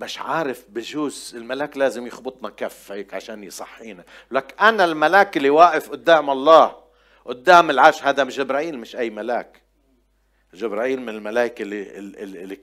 مش 0.00 0.18
عارف 0.18 0.64
بجوز 0.68 1.32
الملاك 1.36 1.76
لازم 1.76 2.06
يخبطنا 2.06 2.48
كف 2.50 2.92
هيك 2.92 3.14
عشان 3.14 3.44
يصحينا. 3.44 4.04
لك 4.30 4.54
أنا 4.60 4.84
الملاك 4.84 5.36
اللي 5.36 5.50
واقف 5.50 5.90
قدام 5.90 6.30
الله 6.30 6.76
قدام 7.24 7.70
العرش 7.70 8.02
هذا 8.02 8.24
جبرائيل 8.24 8.78
مش 8.78 8.96
أي 8.96 9.10
ملاك. 9.10 9.62
جبرائيل 10.54 11.00
من 11.00 11.08
الملائكه 11.08 11.62
اللي 11.62 11.98
اللي, 11.98 12.58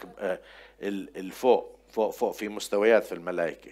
اللي 1.15 1.31
فوق 1.31 1.79
فوق 1.89 2.09
فوق 2.09 2.31
في 2.31 2.49
مستويات 2.49 3.05
في 3.05 3.11
الملائكة. 3.11 3.71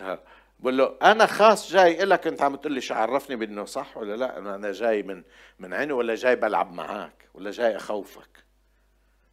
بقول 0.60 0.78
له 0.78 0.96
أنا 1.02 1.26
خاص 1.26 1.72
جاي 1.72 2.04
لك 2.04 2.26
أنت 2.26 2.42
عم 2.42 2.56
تقول 2.56 2.72
لي 2.72 2.80
شو 2.80 2.94
عرفني 2.94 3.36
بإنه 3.36 3.64
صح 3.64 3.96
ولا 3.96 4.16
لا؟ 4.16 4.38
أنا 4.38 4.72
جاي 4.72 5.02
من 5.02 5.22
من 5.58 5.74
عيني 5.74 5.92
ولا 5.92 6.14
جاي 6.14 6.36
بلعب 6.36 6.72
معك 6.72 7.28
ولا 7.34 7.50
جاي 7.50 7.76
أخوفك؟ 7.76 8.49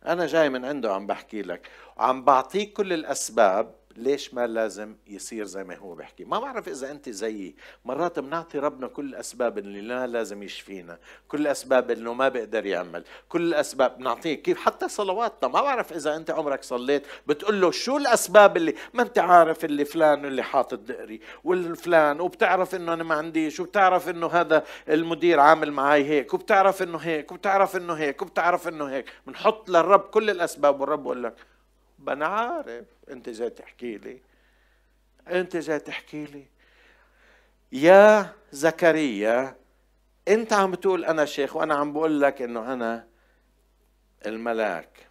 أنا 0.07 0.25
جاي 0.25 0.49
من 0.49 0.65
عنده 0.65 0.93
عم 0.93 1.07
بحكي 1.07 1.41
لك. 1.41 1.67
وعم 1.97 2.23
بعطيك 2.25 2.73
كل 2.73 2.93
الأسباب 2.93 3.75
ليش 3.97 4.33
ما 4.33 4.47
لازم 4.47 4.95
يصير 5.07 5.45
زي 5.45 5.63
ما 5.63 5.75
هو 5.75 5.95
بيحكي 5.95 6.25
ما 6.25 6.39
بعرف 6.39 6.67
إذا 6.67 6.91
أنت 6.91 7.09
زيي. 7.09 7.55
مرات 7.85 8.19
بنعطي 8.19 8.59
ربنا 8.59 8.87
كل 8.87 9.05
الأسباب 9.05 9.57
اللي 9.57 9.81
لا 9.81 10.07
لازم 10.07 10.43
يشفينا 10.43 10.97
كل 11.27 11.41
الأسباب 11.41 11.91
إنه 11.91 12.13
ما 12.13 12.29
بيقدر 12.29 12.65
يعمل 12.65 13.03
كل 13.29 13.41
الأسباب 13.41 13.97
بنعطيه 13.97 14.33
كيف؟ 14.35 14.57
حتى 14.57 14.87
صلواتنا. 14.89 15.49
ما 15.49 15.61
بعرف 15.61 15.93
إذا 15.93 16.15
أنت 16.15 16.31
عمرك 16.31 16.63
صليت 16.63 17.03
بتقول 17.27 17.61
له 17.61 17.71
شو 17.71 17.97
الأسباب 17.97 18.57
اللي؟ 18.57 18.75
ما 18.93 19.03
أنت 19.03 19.19
عارف 19.19 19.65
اللي 19.65 19.85
فلان 19.85 20.25
اللي 20.25 20.43
حاطط 20.43 20.79
دقري 20.79 21.19
والفلان 21.43 22.21
وبتعرف 22.21 22.75
إنه 22.75 22.93
أنا 22.93 23.03
ما 23.03 23.15
عنديش 23.15 23.59
وبتعرف 23.59 24.09
إنه 24.09 24.27
هذا 24.27 24.63
المدير 24.89 25.39
عامل 25.39 25.71
معي 25.71 26.03
هيك 26.03 26.33
وبتعرف 26.33 26.83
إنه 26.83 26.97
هيك 26.97 27.31
وبتعرف 27.31 27.75
إنه 27.75 27.93
هيك 27.93 28.21
وبتعرف 28.21 28.67
إنه 28.67 28.85
هيك. 28.85 29.05
بنحط 29.27 29.69
للرب 29.69 29.99
كل 30.01 30.29
الأسباب 30.29 30.81
والرب 30.81 31.03
بقول 31.03 31.23
لك 31.23 31.33
أنا 32.09 32.27
عارف. 32.27 32.85
انت 33.09 33.29
جاي 33.29 33.49
تحكي 33.49 33.97
لي 33.97 34.21
انت 35.27 35.57
جاي 35.57 35.79
تحكي 35.79 36.25
لي. 36.25 36.45
يا 37.71 38.33
زكريا 38.51 39.55
انت 40.27 40.53
عم 40.53 40.71
بتقول 40.71 41.05
أنا 41.05 41.25
شيخ 41.25 41.55
وأنا 41.55 41.75
عم 41.75 41.93
بقول 41.93 42.21
لك 42.21 42.41
إنه 42.41 42.73
أنا 42.73 43.07
الملاك. 44.25 45.07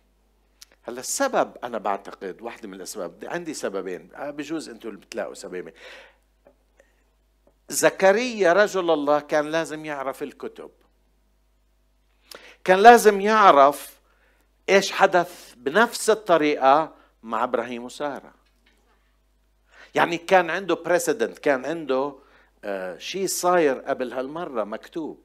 هلأ 0.83 1.01
السبب 1.01 1.57
أنا 1.65 1.79
بعتقد 1.79 2.43
واحدة 2.43 2.69
من 2.69 2.75
الأسباب 2.75 3.25
عندي 3.25 3.55
سببين 3.55 4.09
بجوز 4.19 4.69
أنتم 4.69 4.89
اللي 4.89 5.01
بتلاقوا 5.01 5.35
سببين. 5.35 5.73
زكريا 7.69 8.53
رجل 8.53 8.91
الله 8.91 9.21
كان 9.21 9.47
لازم 9.47 9.85
يعرف 9.85 10.23
الكتب. 10.23 10.71
كان 12.65 12.79
لازم 12.79 13.21
يعرف 13.21 13.96
إيش 14.69 14.93
حدث 14.93 15.55
بنفس 15.57 16.11
الطريقة 16.11 16.93
مع 17.23 17.45
إبراهيم 17.45 17.85
وسارة. 17.85 18.35
يعني 19.95 20.17
كان 20.17 20.51
عنده 20.51 20.75
بريسيدنت 20.75 21.39
كان 21.39 21.65
عنده 21.65 22.15
آه 22.65 22.99
شيء 22.99 23.27
صاير 23.27 23.79
قبل 23.79 24.13
هالمرة 24.13 24.65
مكتوب. 24.65 25.23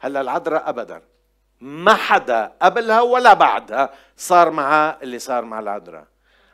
هلا 0.00 0.20
العذراء 0.20 0.68
ابدا. 0.68 1.02
ما 1.60 1.94
حدا 1.94 2.52
قبلها 2.62 3.00
ولا 3.00 3.34
بعدها 3.34 3.94
صار 4.16 4.50
معها 4.50 5.02
اللي 5.02 5.18
صار 5.18 5.44
مع 5.44 5.60
العذراء. 5.60 6.06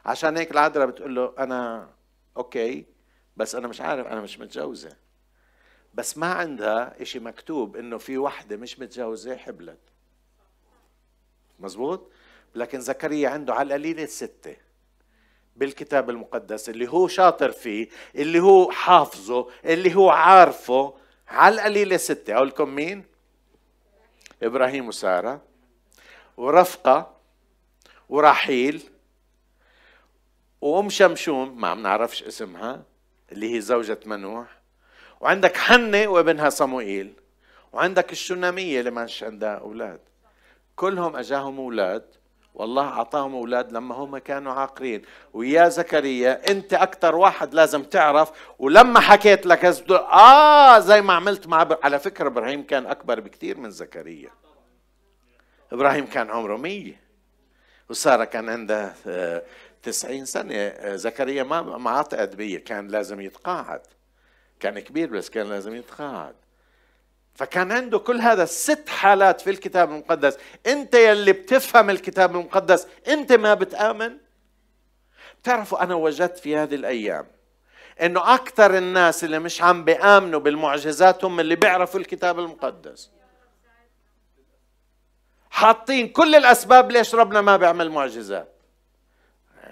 عشان 0.04 0.36
هيك 0.36 0.50
العذراء 0.50 0.86
بتقول 0.86 1.14
له 1.14 1.34
أنا 1.38 1.88
أوكي 2.36 2.86
بس 3.36 3.54
أنا 3.54 3.68
مش 3.68 3.80
عارف 3.80 4.06
أنا 4.06 4.20
مش 4.20 4.38
متجوزة. 4.38 4.96
بس 5.94 6.18
ما 6.18 6.32
عندها 6.32 7.02
إشي 7.02 7.18
مكتوب 7.18 7.76
إنه 7.76 7.98
في 7.98 8.18
وحدة 8.18 8.56
مش 8.56 8.78
متجوزة 8.78 9.36
حبلت. 9.36 9.78
مزبوط 11.58 12.10
لكن 12.54 12.80
زكريا 12.80 13.28
عنده 13.28 13.54
على 13.54 13.66
القليلة 13.66 14.06
ستة 14.06 14.56
بالكتاب 15.56 16.10
المقدس 16.10 16.68
اللي 16.68 16.88
هو 16.88 17.08
شاطر 17.08 17.50
فيه 17.50 17.88
اللي 18.14 18.40
هو 18.40 18.70
حافظه 18.70 19.48
اللي 19.64 19.94
هو 19.94 20.10
عارفه 20.10 20.94
على 21.28 21.54
القليلة 21.54 21.96
ستة 21.96 22.34
أقول 22.34 22.48
لكم 22.48 22.68
مين؟ 22.68 23.04
إبراهيم 24.42 24.88
وسارة 24.88 25.42
ورفقة 26.36 27.16
ورحيل 28.08 28.82
وأم 30.60 30.90
شمشوم 30.90 31.60
ما 31.60 31.68
عم 31.68 31.82
نعرفش 31.82 32.22
اسمها 32.22 32.82
اللي 33.32 33.54
هي 33.54 33.60
زوجة 33.60 33.98
منوح 34.06 34.58
وعندك 35.20 35.56
حنة 35.56 36.06
وابنها 36.08 36.50
صموئيل 36.50 37.12
وعندك 37.72 38.12
الشنامية 38.12 38.80
اللي 38.80 38.90
ما 38.90 39.08
عندها 39.22 39.54
أولاد. 39.54 40.00
كلهم 40.78 41.16
أجاهم 41.16 41.58
أولاد. 41.58 42.04
والله 42.54 42.84
أعطاهم 42.88 43.34
أولاد 43.34 43.72
لما 43.72 43.94
هم 43.94 44.18
كانوا 44.18 44.52
عاقرين. 44.52 45.02
ويا 45.32 45.68
زكريا 45.68 46.50
أنت 46.50 46.74
أكثر 46.74 47.14
واحد 47.14 47.54
لازم 47.54 47.82
تعرف. 47.82 48.30
ولما 48.58 49.00
حكيت 49.00 49.46
لك 49.46 49.64
آه 49.90 50.78
زي 50.78 51.02
ما 51.02 51.12
عملت 51.12 51.46
مع. 51.46 51.68
على 51.82 51.98
فكرة 51.98 52.26
إبراهيم 52.26 52.66
كان 52.66 52.86
أكبر 52.86 53.20
بكثير 53.20 53.58
من 53.58 53.70
زكريا. 53.70 54.30
إبراهيم 55.72 56.06
كان 56.06 56.30
عمره 56.30 56.56
مية. 56.56 57.00
وسارة 57.90 58.24
كان 58.24 58.48
عندها 58.48 58.94
آه، 59.06 59.42
تسعين 59.82 60.24
سنة. 60.24 60.54
آه، 60.54 60.96
زكريا 60.96 61.42
ما 61.42 61.62
ما 61.62 61.90
عطى 61.90 62.22
أدبية. 62.22 62.58
كان 62.58 62.88
لازم 62.88 63.20
يتقاعد. 63.20 63.82
كان 64.60 64.78
كبير 64.78 65.10
بس 65.10 65.30
كان 65.30 65.48
لازم 65.48 65.74
يتقاعد. 65.74 66.34
فكان 67.38 67.72
عنده 67.72 67.98
كل 67.98 68.20
هذا 68.20 68.44
ست 68.44 68.88
حالات 68.88 69.40
في 69.40 69.50
الكتاب 69.50 69.90
المقدس. 69.90 70.38
انت 70.66 70.94
يلي 70.94 71.32
بتفهم 71.32 71.90
الكتاب 71.90 72.36
المقدس 72.36 72.86
انت 73.08 73.32
ما 73.32 73.54
بتآمن؟ 73.54 74.18
بتعرفوا 75.42 75.82
أنا 75.82 75.94
وجدت 75.94 76.38
في 76.38 76.56
هذه 76.56 76.74
الأيام 76.74 77.26
إنه 78.02 78.34
أكثر 78.34 78.78
الناس 78.78 79.24
اللي 79.24 79.38
مش 79.38 79.62
عم 79.62 79.84
بيآمنوا 79.84 80.40
بالمعجزات 80.40 81.24
هم 81.24 81.40
اللي 81.40 81.56
بيعرفوا 81.56 82.00
الكتاب 82.00 82.38
المقدس. 82.38 83.10
حاطين 85.50 86.08
كل 86.08 86.34
الأسباب 86.34 86.90
ليش 86.90 87.14
ربنا 87.14 87.40
ما 87.40 87.56
بيعمل 87.56 87.90
معجزات. 87.90 88.52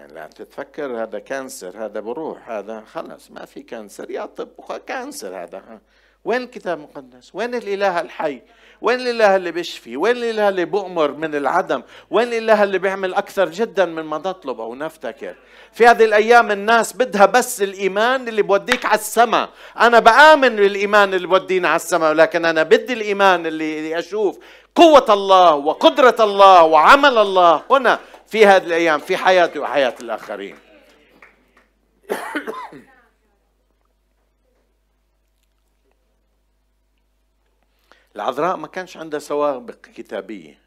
لا 0.09 0.27
تتفكر 0.27 1.03
هذا 1.03 1.19
cancer 1.19 1.85
هذا 1.85 2.01
بروح 2.01 2.51
هذا 2.51 2.81
خلص 2.81 3.31
ما 3.31 3.45
في 3.45 3.63
cancer. 3.63 4.11
يا 4.11 4.27
طب 4.27 4.49
cancer 4.87 5.43
هذا 5.43 5.81
وين 6.27 6.43
الكتاب 6.43 6.79
المقدس؟ 6.79 7.31
وين 7.35 7.55
الإله 7.55 8.01
الحي؟ 8.01 8.43
وين 8.81 9.01
الإله 9.01 9.37
اللي 9.37 9.51
بيشفي؟ 9.53 9.97
وين 9.97 10.17
الإله 10.17 10.49
اللي 10.49 10.65
بؤمر 10.65 11.13
من 11.13 11.35
العدم؟ 11.35 11.83
وين 12.11 12.29
الإله 12.29 12.63
اللي 12.63 12.79
بيعمل 12.79 13.15
أكثر 13.15 13.49
جدا 13.49 13.85
من 13.85 14.03
ما 14.03 14.19
نطلب 14.19 14.61
أو 14.61 14.75
نفتكر؟ 14.75 15.35
في 15.73 15.87
هذه 15.87 16.05
الأيام 16.05 16.51
الناس 16.51 16.93
بدها 16.97 17.27
بس 17.27 17.63
الإيمان 17.63 18.29
اللي 18.29 18.43
بوديك 18.43 18.85
على 18.87 18.95
السماء. 18.95 19.49
أنا 19.81 19.99
بآمن 19.99 20.57
بالإيمان 20.57 21.15
اللي 21.15 21.27
بودينا 21.27 21.69
على 21.69 21.77
السماء 21.77 22.11
ولكن 22.11 22.45
أنا 22.45 22.63
بدي 22.63 22.93
الإيمان 22.93 23.47
اللي 23.47 23.99
أشوف 23.99 24.39
قوة 24.75 25.07
الله 25.09 25.55
وقدرة 25.55 26.17
الله 26.21 26.63
وعمل 26.63 27.19
الله 27.19 27.63
هنا 27.71 27.99
في 28.27 28.47
هذه 28.47 28.65
الأيام 28.67 29.01
في 29.01 29.17
حياتي 29.17 29.59
وحياة 29.59 29.95
الآخرين. 30.01 30.57
العذراء 38.17 38.57
ما 38.57 38.67
كانش 38.67 38.97
عندها 38.97 39.21
سوابق 39.21 39.81
كتابية. 39.81 40.59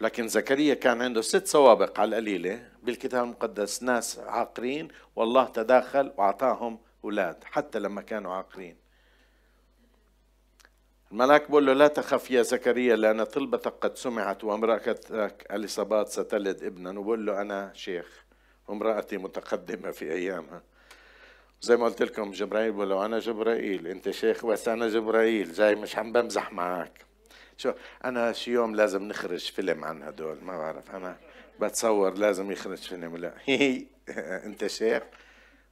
لكن 0.00 0.28
زكريا 0.28 0.74
كان 0.74 1.02
عنده 1.02 1.20
ست 1.20 1.46
سوابق 1.46 2.00
على 2.00 2.08
القليلة. 2.08 2.68
بالكتاب 2.82 3.24
المقدس 3.24 3.82
ناس 3.82 4.18
عاقرين 4.18 4.88
والله 5.16 5.44
تداخل 5.44 6.12
وأعطاهم 6.16 6.78
أولاد 7.04 7.44
حتى 7.44 7.78
لما 7.78 8.02
كانوا 8.02 8.34
عاقرين. 8.34 8.76
الملاك 11.12 11.50
بقول 11.50 11.66
له 11.66 11.72
لا 11.72 11.88
تخف 11.88 12.30
يا 12.30 12.42
زكريا 12.42 12.96
لأن 12.96 13.24
طلبتك 13.24 13.74
قد 13.80 13.96
سمعت 13.96 14.44
وامرأتك 14.44 15.46
اليصابات 15.52 16.08
ستلد 16.08 16.62
ابنا. 16.64 16.98
وبقول 17.00 17.26
له 17.26 17.40
أنا 17.40 17.72
شيخ 17.74 18.24
وامرأتي 18.68 19.16
متقدمة 19.16 19.90
في 19.90 20.12
أيامها. 20.12 20.62
زي 21.62 21.76
ما 21.76 21.84
قلت 21.84 22.02
لكم 22.02 22.30
جبرائيل 22.30 22.72
بقول 22.72 22.88
له 22.90 23.04
أنا 23.04 23.18
جبرائيل 23.18 23.86
أنت 23.86 24.10
شيخ 24.10 24.46
بس 24.46 24.68
أنا 24.68 24.88
جبرائيل 24.88 25.52
جاي 25.52 25.74
مش 25.74 25.98
عم 25.98 26.12
بمزح 26.12 26.52
معك 26.52 27.04
شو 27.56 27.72
أنا 28.04 28.32
شي 28.32 28.50
يوم 28.50 28.74
لازم 28.74 29.02
نخرج 29.02 29.50
فيلم 29.50 29.84
عن 29.84 30.02
هدول 30.02 30.38
ما 30.42 30.58
بعرف 30.58 30.94
أنا 30.94 31.16
بتصور 31.60 32.14
لازم 32.14 32.52
يخرج 32.52 32.78
فيلم. 32.78 33.16
لا 33.16 33.32
أنت 34.46 34.66
شيخ 34.66 35.02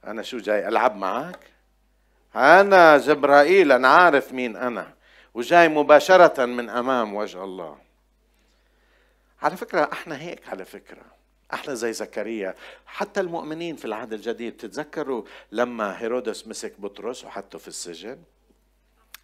أنا 0.05 0.21
شو 0.21 0.37
جاي 0.37 0.67
ألعب 0.67 0.95
معك 0.95 1.39
أنا 2.35 2.97
جبرائيل 2.97 3.71
أنا 3.71 3.87
عارف 3.87 4.33
مين 4.33 4.55
أنا 4.55 4.93
وجاي 5.33 5.67
مباشرة 5.69 6.45
من 6.45 6.69
أمام 6.69 7.15
وجه 7.15 7.43
الله. 7.43 7.77
على 9.41 9.57
فكرة 9.57 9.89
إحنا 9.93 10.21
هيك 10.21 10.49
على 10.49 10.65
فكرة. 10.65 11.16
إحنا 11.53 11.73
زي 11.73 11.93
زكريا. 11.93 12.55
حتى 12.85 13.19
المؤمنين 13.19 13.75
في 13.75 13.85
العهد 13.85 14.13
الجديد 14.13 14.57
تتذكروا 14.57 15.23
لما 15.51 16.01
هيرودس 16.01 16.47
مسك 16.47 16.81
بطرس 16.81 17.25
وحطه 17.25 17.59
في 17.59 17.67
السجن؟ 17.67 18.19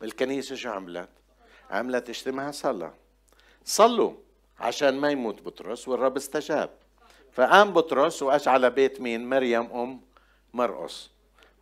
الكنيسة 0.03 0.55
شو 0.55 0.69
عملت؟ 0.69 1.09
عملت 1.71 2.09
اجتماع 2.09 2.51
صلاة 2.51 2.93
صلوا 3.65 4.13
عشان 4.59 4.99
ما 4.99 5.11
يموت 5.11 5.41
بطرس 5.41 5.87
والرب 5.87 6.17
استجاب. 6.17 6.69
فقام 7.33 7.73
بطرس 7.73 8.23
واجى 8.23 8.49
على 8.49 8.69
بيت 8.69 9.01
مين؟ 9.01 9.29
مريم 9.29 9.71
أم 9.71 10.01
مرقص 10.53 11.11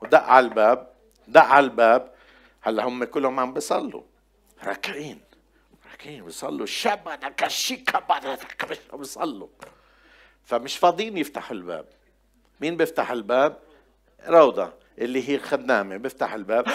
ودق 0.01 0.23
على 0.23 0.45
الباب 0.45 0.93
دق 1.27 1.41
على 1.41 1.63
الباب. 1.63 2.13
هلأ 2.61 2.83
هم 2.83 3.03
كلهم 3.03 3.39
عم 3.39 3.53
بيصلوا. 3.53 4.03
راكعين 4.63 5.21
راكعين 5.91 6.25
بيصلوا. 6.25 6.65
شبنا 6.65 7.29
كشيكا 7.37 8.03
بيصلوا. 8.93 9.47
فمش 10.43 10.77
فاضيين 10.77 11.17
يفتحوا 11.17 11.55
الباب. 11.55 11.85
مين 12.61 12.77
بيفتح 12.77 13.11
الباب؟ 13.11 13.57
روضة 14.27 14.73
اللي 14.97 15.29
هي 15.29 15.39
خدامة 15.39 15.97
بيفتح 15.97 16.33
الباب. 16.33 16.65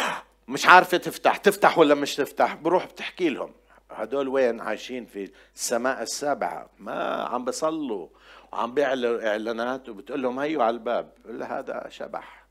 مش 0.49 0.67
عارفة 0.67 0.97
تفتح 0.97 1.37
تفتح 1.37 1.79
ولا 1.79 1.95
مش 1.95 2.15
تفتح 2.15 2.55
بروح 2.55 2.85
بتحكي 2.87 3.29
لهم. 3.29 3.53
هدول 3.91 4.29
وين 4.29 4.61
عايشين 4.61 5.07
في 5.07 5.31
السماء 5.55 6.03
السابعة؟ 6.03 6.71
ما 6.79 7.15
عم 7.15 7.45
بيصلوا 7.45 8.09
وعم 8.53 8.75
بيعلنوا 8.75 9.29
إعلانات 9.29 9.89
وبتقول 9.89 10.23
لهم 10.23 10.39
هيو 10.39 10.63
على 10.63 10.75
الباب. 10.75 11.13
بقول 11.25 11.43
هذا 11.43 11.87
شبح 11.89 12.47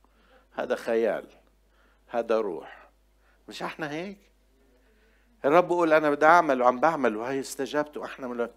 هذا 0.54 0.76
خيال 0.76 1.26
هذا 2.08 2.38
روح. 2.38 2.90
مش 3.48 3.64
إحنا 3.64 3.92
هيك؟ 3.92 4.18
الرب 5.46 5.68
بيقول 5.68 5.94
أنا 5.94 6.10
بدي 6.10 6.26
أعمل 6.26 6.62
وعم 6.62 6.80
بعمل 6.80 7.16
وهي 7.16 7.40
استجابت 7.40 7.98
وإحنا 7.98 8.28
من 8.28 8.48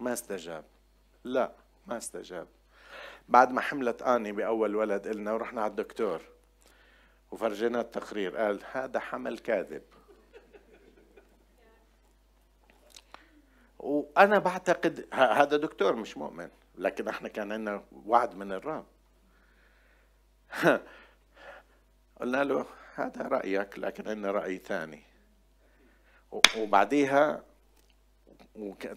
ما 0.00 0.12
استجاب. 0.12 0.64
لا 1.24 1.52
ما 1.86 1.96
استجاب. 1.96 2.46
بعد 3.28 3.52
ما 3.52 3.60
حملت 3.60 4.02
آني 4.02 4.32
بأول 4.32 4.76
ولد 4.76 5.08
قلنا 5.08 5.32
ورحنا 5.32 5.62
على 5.62 5.70
الدكتور 5.70 6.22
وفرجينا 7.30 7.80
التقرير 7.80 8.36
قال 8.36 8.60
هذا 8.72 9.00
حمل 9.00 9.38
كاذب. 9.38 9.82
وأنا 13.78 14.38
بعتقد 14.38 15.08
هذا 15.12 15.56
دكتور 15.56 15.96
مش 15.96 16.16
مؤمن 16.16 16.48
لكن 16.74 17.08
إحنا 17.08 17.28
كان 17.28 17.52
عندنا 17.52 17.84
وعد 18.06 18.34
من 18.34 18.52
الرب. 18.52 18.86
قلنا 22.20 22.44
له 22.44 22.66
هذا 22.94 23.22
رأيك 23.22 23.78
لكن 23.78 24.08
عندنا 24.08 24.30
رأي 24.30 24.58
ثاني. 24.58 25.02
وبعديها 26.56 27.47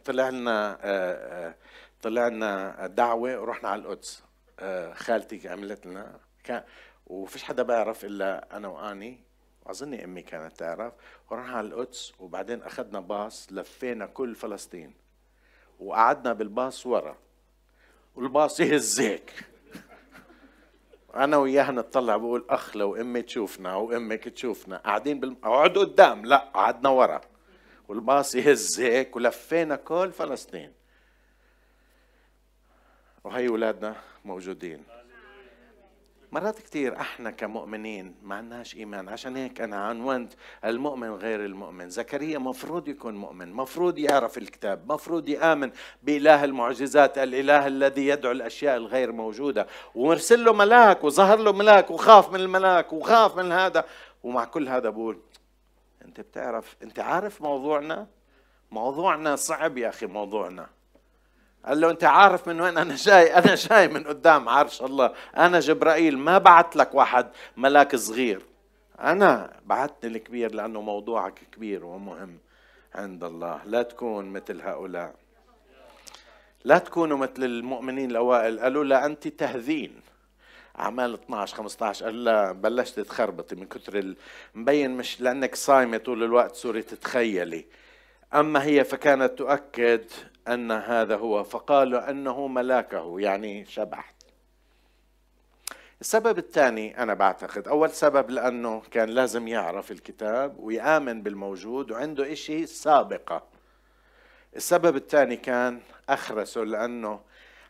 طلع 0.06 0.30
لنا 0.30 1.56
طلع 2.02 2.28
لنا 2.28 2.88
دعوة 2.88 3.40
ورحنا 3.42 3.70
على 3.70 3.82
القدس. 3.82 4.24
آه، 4.60 4.94
خالتي 4.94 5.50
عملت 5.50 5.86
لنا 5.86 6.20
كان 6.44 6.64
وفيش 7.08 7.44
حدا 7.44 7.64
بيعرف 7.64 8.06
إلا 8.06 8.58
أنا 8.58 8.68
وأني 8.68 9.20
اظني 9.68 10.04
أمي 10.04 10.22
كانت 10.22 10.58
تعرف. 10.58 10.94
ورحنا 11.30 11.58
على 11.58 11.68
القدس 11.68 12.14
وبعدين 12.20 12.64
أخذنا 12.64 13.00
باص 13.00 13.48
لفينا 13.52 14.06
كل 14.06 14.36
فلسطين 14.36 14.94
وقعدنا 15.80 16.34
بالباص 16.34 16.86
ورا. 16.86 17.18
والباص 18.16 18.60
يهز 18.60 19.02
هيك. 19.02 19.34
أنا 21.16 21.38
وياها 21.38 21.72
نطلع 21.72 22.18
بقول 22.18 22.46
أخ 22.50 22.78
لو 22.78 22.96
أمي 22.96 23.22
تشوفنا 23.22 23.74
أو 23.74 23.92
أمك 23.92 24.24
تشوفنا. 24.30 24.78
قاعدين 24.78 25.20
بال... 25.20 25.36
أقعد 25.44 25.78
قدام 25.78 26.26
لا 26.26 26.38
قعدنا 26.38 26.90
ورا. 26.90 27.22
والباص 27.92 28.36
يهز 28.36 28.80
هيك 28.82 29.16
ولفينا 29.16 29.76
كل 29.76 30.12
فلسطين. 30.12 30.72
وهي 33.24 33.48
اولادنا 33.48 33.96
موجودين. 34.26 34.84
مرات 36.32 36.60
كثير 36.60 37.00
إحنا 37.00 37.32
كمؤمنين 37.32 38.16
ما 38.24 38.36
عندناش 38.36 38.76
إيمان. 38.76 39.10
عشان 39.10 39.36
هيك 39.38 39.62
أنا 39.62 39.76
عنونت 39.76 40.34
المؤمن 40.66 41.10
غير 41.10 41.46
المؤمن. 41.46 41.90
زكريا 41.90 42.38
مفروض 42.38 42.88
يكون 42.88 43.16
مؤمن 43.16 43.54
مفروض 43.54 43.98
يعرف 43.98 44.38
الكتاب 44.38 44.92
مفروض 44.92 45.30
يآمن 45.30 45.72
بإله 46.04 46.44
المعجزات 46.44 47.18
الإله 47.18 47.68
الذي 47.68 48.08
يدعو 48.08 48.32
الأشياء 48.32 48.78
الغير 48.78 49.12
موجودة. 49.12 49.68
ومرسل 49.96 50.46
له 50.46 50.54
ملاك 50.54 51.04
وظهر 51.04 51.38
له 51.40 51.52
ملاك 51.52 51.92
وخاف 51.92 52.30
من 52.30 52.40
الملاك 52.40 52.94
وخاف 52.94 53.38
من 53.38 53.52
هذا. 53.52 53.86
ومع 54.24 54.46
كل 54.46 54.68
هذا 54.70 54.90
بقول 54.90 55.20
انت 56.12 56.22
بتعرف 56.22 56.76
انت 56.84 57.00
عارف 57.00 57.42
موضوعنا؟ 57.42 58.08
موضوعنا 58.72 59.36
صعب 59.36 59.78
يا 59.78 59.90
أخي 59.90 60.06
موضوعنا. 60.06 60.70
قال 61.66 61.82
له 61.82 61.92
انت 61.92 62.04
عارف 62.04 62.48
من 62.48 62.62
وين 62.62 62.78
أنا 62.78 62.96
جاي؟ 62.96 63.34
أنا 63.40 63.56
جاي 63.56 63.88
من 63.88 64.04
قدام 64.04 64.50
عرش 64.50 64.82
الله. 64.82 65.14
أنا 65.38 65.60
جبرائيل 65.60 66.18
ما 66.18 66.38
بعت 66.38 66.76
لك 66.76 66.96
واحد 66.96 67.28
ملاك 67.58 67.96
صغير. 67.96 68.42
أنا 69.00 69.54
بعتني 69.66 70.12
الكبير 70.12 70.56
لأنه 70.56 70.82
موضوعك 70.82 71.40
كبير 71.52 71.86
ومهم 71.86 72.38
عند 72.96 73.24
الله. 73.24 73.62
لا 73.66 73.82
تكون 73.82 74.26
مثل 74.26 74.62
هؤلاء. 74.62 75.16
لا 76.64 76.78
تكونوا 76.78 77.18
مثل 77.18 77.44
المؤمنين 77.44 78.12
الأوائل. 78.12 78.60
قالوا 78.60 78.84
لا 78.84 79.06
أنت 79.06 79.28
تهذين. 79.28 80.02
اعمال 80.80 81.14
12 81.14 81.56
15 81.56 82.06
قال 82.06 82.24
لا 82.24 82.52
بلشت 82.52 83.00
تخربطي 83.00 83.56
من 83.56 83.68
كثر 83.68 84.14
مبين 84.56 84.92
مش 84.92 85.22
لأنك 85.22 85.56
صايمة 85.56 85.98
طول 85.98 86.24
الوقت 86.24 86.56
صوري 86.56 86.82
تتخيلي. 86.82 87.66
أما 88.34 88.64
هي 88.64 88.84
فكانت 88.84 89.38
تؤكد 89.38 90.04
أن 90.48 90.72
هذا 90.72 91.16
هو 91.16 91.44
فقالوا 91.44 92.10
أنه 92.10 92.48
ملاكه 92.48 93.20
يعني 93.20 93.66
شبح. 93.66 94.14
السبب 96.02 96.38
الثاني 96.38 97.04
أنا 97.04 97.14
بعتقد 97.14 97.68
أول 97.68 97.90
سبب 97.90 98.30
لأنه 98.30 98.82
كان 98.92 99.10
لازم 99.10 99.48
يعرف 99.48 99.92
الكتاب 99.92 100.60
ويآمن 100.60 101.22
بالموجود 101.22 101.92
وعنده 101.92 102.32
إشي 102.32 102.66
سابقة. 102.66 103.44
السبب 104.56 104.96
الثاني 104.96 105.36
كان 105.36 105.80
أخرسه 106.10 106.62
لأنه 106.62 107.20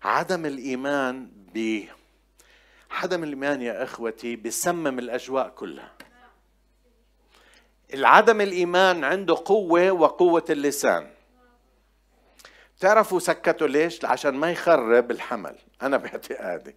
عدم 0.04 0.46
الإيمان 0.46 1.30
ب 1.54 1.84
عدم 2.92 3.24
الإيمان 3.24 3.62
يا 3.62 3.84
إخوتي 3.84 4.36
بسمم 4.36 5.00
الأجواء 5.00 5.50
كلها. 5.50 5.92
العدم 7.94 8.42
الإيمان 8.42 9.04
عنده 9.04 9.36
قوة 9.46 9.92
وقوة 9.92 10.46
اللسان. 10.50 11.08
تعرفوا 12.80 13.20
سكتوا 13.20 13.68
ليش؟ 13.68 14.06
عشان 14.06 14.36
ما 14.36 14.52
يخرب 14.52 15.12
الحمل. 15.12 15.56
أنا 15.82 15.98
باعتقادي. 16.04 16.76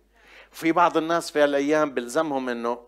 في 0.51 0.73
بعض 0.73 0.97
الناس 0.97 1.31
في 1.31 1.41
هالأيام 1.41 1.91
بلزمهم 1.91 2.49
إنه 2.49 2.79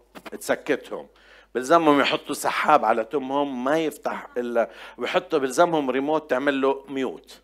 تسكتهم. 0.40 1.06
بلزمهم 1.54 2.00
يحطوا 2.00 2.34
سحاب 2.34 2.84
على 2.84 3.04
تمهم 3.04 3.64
ما 3.64 3.78
يفتح 3.78 4.28
إلا 4.36 4.70
ويحطوا 4.98 5.38
بلزمهم 5.38 5.90
ريموت 5.90 6.30
تعمل 6.30 6.60
له 6.60 6.84
ميوت. 6.88 7.40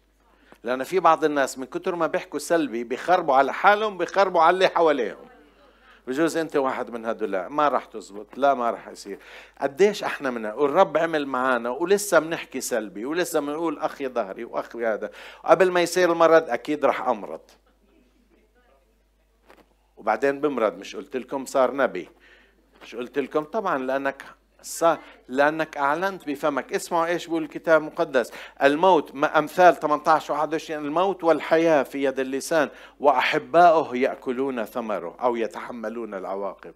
لأن 0.65 0.85
في 0.85 1.01
بعض 1.01 1.25
الناس 1.25 1.59
من 1.59 1.65
كتر 1.65 1.95
ما 1.95 2.07
بيحكوا 2.07 2.39
سلبي 2.39 2.85
بيخربوا 2.85 3.35
على 3.35 3.53
حالهم 3.53 3.99
بيخربوا 3.99 4.43
على 4.43 4.55
اللي 4.55 4.69
حواليهم. 4.69 5.32
بجوز 6.07 6.37
انت 6.37 6.57
واحد 6.57 6.91
من 6.91 7.07
هدول. 7.07 7.47
ما 7.47 7.69
راح 7.69 7.85
تزبط. 7.85 8.39
لا 8.39 8.55
ما 8.55 8.71
راح 8.71 8.89
يصير. 8.89 9.19
قديش 9.61 10.05
إحنا 10.05 10.31
من 10.31 10.47
والرب 10.47 10.97
عمل 10.97 11.27
معانا 11.27 11.71
ولسه 11.71 12.19
بنحكي 12.19 12.61
سلبي 12.61 13.05
ولسه 13.05 13.41
بنقول 13.41 13.79
أخي 13.79 14.09
ظهري 14.09 14.45
وأخي 14.45 14.87
هذا. 14.87 15.11
قبل 15.45 15.71
ما 15.71 15.83
يصير 15.83 16.13
المرض 16.13 16.51
أكيد 16.51 16.85
راح 16.85 17.09
أمرض. 17.09 17.41
وبعدين 19.97 20.41
بمرض 20.41 20.79
مش 20.79 20.97
قلت 20.97 21.17
لكم 21.17 21.45
صار 21.45 21.77
نبي. 21.77 22.09
مش 22.83 22.95
قلت 22.95 23.19
لكم؟ 23.19 23.45
طبعا 23.45 23.79
لأنك 23.79 24.23
لأنك 25.29 25.77
أعلنت 25.77 26.27
بفمك. 26.27 26.73
اسمعوا 26.73 27.07
إيش 27.07 27.27
بيقول 27.27 27.43
الكتاب 27.43 27.81
المقدس. 27.81 28.33
الموت 28.63 29.15
أمثال 29.25 29.77
18 29.77 30.33
و 30.33 30.37
21 30.37 30.85
الموت 30.85 31.25
والحياة 31.25 31.83
في 31.83 32.05
يد 32.05 32.21
اللسان 32.21 32.69
وأحباؤه 33.01 33.97
يأكلون 33.97 34.65
ثمره 34.65 35.17
أو 35.21 35.37
يتحملون 35.37 36.15
العواقب. 36.15 36.75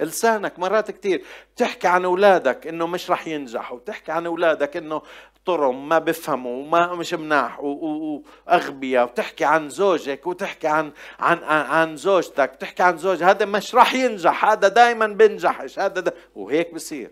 لسانك 0.00 0.58
مرات 0.58 0.90
كتير 0.90 1.24
تحكي 1.56 1.88
عن 1.88 2.04
أولادك 2.04 2.66
إنه 2.66 2.86
مش 2.86 3.10
رح 3.10 3.26
ينجحوا 3.26 3.76
وتحكي 3.76 4.12
عن 4.12 4.26
أولادك 4.26 4.76
إنه 4.76 5.02
طرم 5.46 5.88
ما 5.88 5.98
بفهموا 5.98 6.62
وما 6.62 6.94
مش 6.94 7.14
مناح 7.14 7.60
وأغبياء 7.60 9.04
وتحكي 9.04 9.44
عن 9.44 9.68
زوجك 9.68 10.26
وتحكي 10.26 10.68
عن 10.68 10.92
عن 11.20 11.38
عن 11.42 11.96
زوجتك 11.96 12.56
تحكي 12.60 12.82
عن 12.82 12.98
زوج 12.98 13.22
هذا 13.22 13.44
مش 13.44 13.74
راح 13.74 13.94
ينجح 13.94 14.44
هذا 14.44 14.68
دائما 14.68 15.06
بنجحش 15.06 15.78
هذا 15.78 16.00
دا 16.00 16.12
وهيك 16.34 16.74
بصير. 16.74 17.10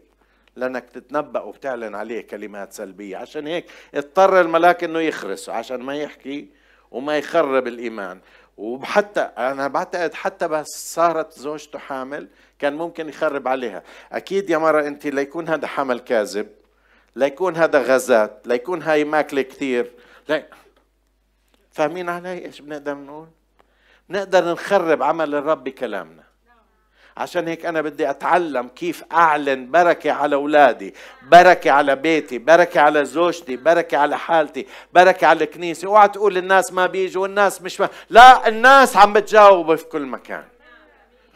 لأنك 0.57 0.91
تتنبأ 0.91 1.41
وبتعلن 1.41 1.95
عليه 1.95 2.21
كلمات 2.27 2.73
سلبية. 2.73 3.17
عشان 3.17 3.47
هيك 3.47 3.67
اضطر 3.95 4.41
الملاك 4.41 4.85
إنه 4.85 5.01
يخرسه 5.01 5.53
عشان 5.53 5.81
ما 5.81 5.97
يحكي 5.97 6.49
وما 6.91 7.19
يخرب 7.19 7.67
الإيمان. 7.67 8.21
وحتى 8.59 9.21
أنا 9.21 9.69
بعتقد 9.69 10.15
حتى 10.15 10.49
بس 10.49 10.95
صارت 10.95 11.33
زوجته 11.33 11.79
حامل 11.79 12.29
كان 12.59 12.75
ممكن 12.75 13.09
يخرب 13.09 13.49
عليها. 13.49 13.83
أكيد 14.13 14.51
يا 14.51 14.59
مرة 14.59 14.87
أنت 14.87 15.07
ليكون 15.07 15.49
هذا 15.49 15.67
حمل 15.67 16.01
كاذب. 16.01 16.49
ليكون 17.17 17.57
هذا 17.57 17.83
غازات 17.83 18.43
ليكون 18.47 18.83
هاي 18.83 19.05
ماكلة 19.05 19.43
كثير. 19.43 19.93
لا. 20.29 20.45
فاهمين 21.73 22.09
علي 22.09 22.45
إيش 22.45 22.61
بنقدر 22.61 22.95
نقول؟ 22.95 23.29
نقدر 24.11 24.53
نخرب 24.53 25.03
عمل 25.03 25.35
الرب 25.35 25.65
بكلامنا. 25.65 26.25
عشان 27.17 27.49
هيك 27.49 27.67
أنا 27.67 27.81
بدي 27.81 28.11
أتعلم 28.11 28.69
كيف 28.69 29.05
أعلن 29.13 29.71
بركة 29.71 30.13
على 30.13 30.37
أولادي 30.37 30.95
بركة 31.23 31.71
على 31.71 31.97
بيتي 31.97 32.39
بركة 32.39 32.81
على 32.81 33.05
زوجتي 33.05 33.57
بركة 33.57 33.99
على 33.99 34.19
حالتي 34.19 34.67
بركة 34.93 35.27
على 35.27 35.45
الكنيسة. 35.45 35.89
اوعى 35.89 36.09
تقول 36.09 36.39
الناس 36.39 36.73
ما 36.73 36.87
بيجوا 36.87 37.23
والناس 37.23 37.63
مش 37.63 37.81
ما. 37.81 37.89
لا 38.11 38.49
الناس 38.49 38.97
عم 38.97 39.13
بتجاوب 39.13 39.75
في 39.75 39.85
كل 39.85 40.03
مكان. 40.03 40.45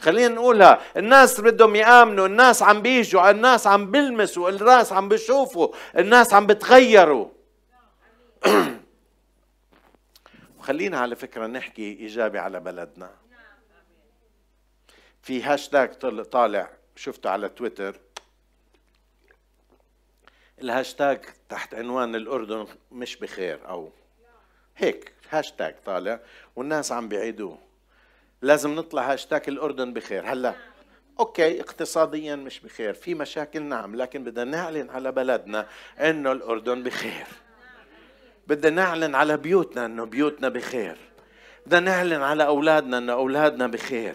خلينا 0.00 0.34
نقولها. 0.34 0.80
الناس 0.96 1.40
بدهم 1.40 1.76
يآمنوا 1.76 2.26
الناس 2.26 2.62
عم 2.62 2.82
بيجوا 2.82 3.30
الناس 3.30 3.66
عم 3.66 3.90
بيلمسوا 3.90 4.48
الناس 4.48 4.92
عم 4.92 5.08
بيشوفوا 5.08 5.68
الناس 5.98 6.34
عم 6.34 6.46
بتغيروا. 6.46 7.28
خلينا 10.66 10.98
على 10.98 11.16
فكرة 11.16 11.46
نحكي 11.46 11.82
إيجابي 11.82 12.38
على 12.38 12.60
بلدنا. 12.60 13.10
في 15.22 15.42
هاشتاج 15.42 15.92
طالع 16.24 16.70
شفته 16.96 17.30
على 17.30 17.48
تويتر. 17.48 18.00
الهاشتاج 20.60 21.20
تحت 21.48 21.74
عنوان 21.74 22.14
الأردن 22.14 22.66
مش 22.92 23.16
بخير 23.16 23.68
أو 23.68 23.92
هيك 24.76 25.12
هاشتاج 25.30 25.74
طالع 25.86 26.20
والناس 26.56 26.92
عم 26.92 27.08
بيعيدوه. 27.08 27.67
لازم 28.42 28.74
نطلع 28.74 29.12
هاشتاج 29.12 29.42
الأردن 29.48 29.92
بخير. 29.92 30.32
هلا 30.32 30.54
okay 31.20 31.60
اقتصاديا 31.60 32.36
مش 32.36 32.60
بخير 32.60 32.94
في 32.94 33.14
مشاكل 33.14 33.62
نعم 33.62 33.96
لكن 33.96 34.24
بدنا 34.24 34.44
نعلن 34.44 34.90
على 34.90 35.12
بلدنا 35.12 35.66
إنه 36.00 36.32
الأردن 36.32 36.82
بخير. 36.82 37.26
بدنا 38.46 38.82
نعلن 38.82 39.14
على 39.14 39.36
بيوتنا 39.36 39.86
إنه 39.86 40.04
بيوتنا 40.04 40.48
بخير. 40.48 40.96
بدنا 41.66 41.80
نعلن 41.80 42.22
على 42.22 42.46
أولادنا 42.46 42.98
إنه 42.98 43.12
أولادنا 43.12 43.66
بخير. 43.66 44.14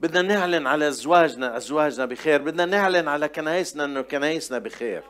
بدنا 0.00 0.22
نعلن 0.22 0.66
على 0.66 0.88
أزواجنا 0.88 1.56
أزواجنا 1.56 2.06
بخير. 2.06 2.42
بدنا 2.42 2.64
نعلن 2.64 3.08
على 3.08 3.28
كنايسنا 3.28 3.84
إنه 3.84 4.02
كنايسنا 4.02 4.58
بخير. 4.58 5.02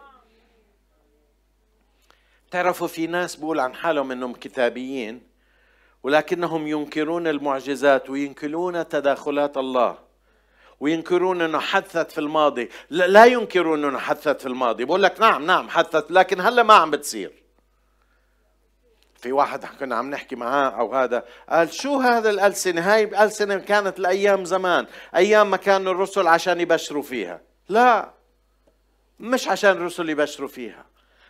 تعرفوا 2.50 2.86
في 2.86 3.06
ناس 3.06 3.36
بقول 3.36 3.60
عن 3.60 3.74
حالهم 3.74 4.12
إنهم 4.12 4.32
كتابيين. 4.32 5.27
ولكنهم 6.03 6.66
ينكرون 6.66 7.26
المعجزات 7.26 8.11
وينكرون 8.11 8.88
تداخلات 8.88 9.57
الله. 9.57 9.99
وينكرون 10.80 11.42
إنه 11.42 11.59
حدثت 11.59 12.11
في 12.11 12.18
الماضي. 12.18 12.68
لا 12.90 13.24
ينكرون 13.24 13.84
إنه 13.84 13.99
حدثت 13.99 14.40
في 14.40 14.46
الماضي. 14.46 14.84
بقول 14.84 15.03
لك 15.03 15.20
نعم 15.20 15.46
نعم 15.46 15.68
حدثت 15.68 16.11
لكن 16.11 16.40
هلا 16.40 16.62
ما 16.62 16.74
عم 16.74 16.90
بتصير. 16.90 17.32
في 19.18 19.32
واحد 19.32 19.64
كنا 19.64 19.96
عم 19.96 20.11
نحكي 20.11 20.36
معاه 20.36 20.70
أو 20.70 20.94
هذا 20.94 21.24
قال 21.49 21.72
شو 21.72 22.01
هذا 22.01 22.30
الألسنة؟ 22.30 22.94
هاي 22.94 23.05
الالسنه 23.05 23.57
كانت 23.57 23.99
لأيام 23.99 24.44
زمان 24.44 24.86
أيام 25.16 25.51
ما 25.51 25.57
كانوا 25.57 25.92
الرسل 25.92 26.26
عشان 26.26 26.61
يبشروا 26.61 27.03
فيها. 27.03 27.40
لا 27.68 28.11
مش 29.20 29.49
عشان 29.49 29.70
الرسل 29.70 30.09
يبشروا 30.09 30.49
فيها. 30.49 30.86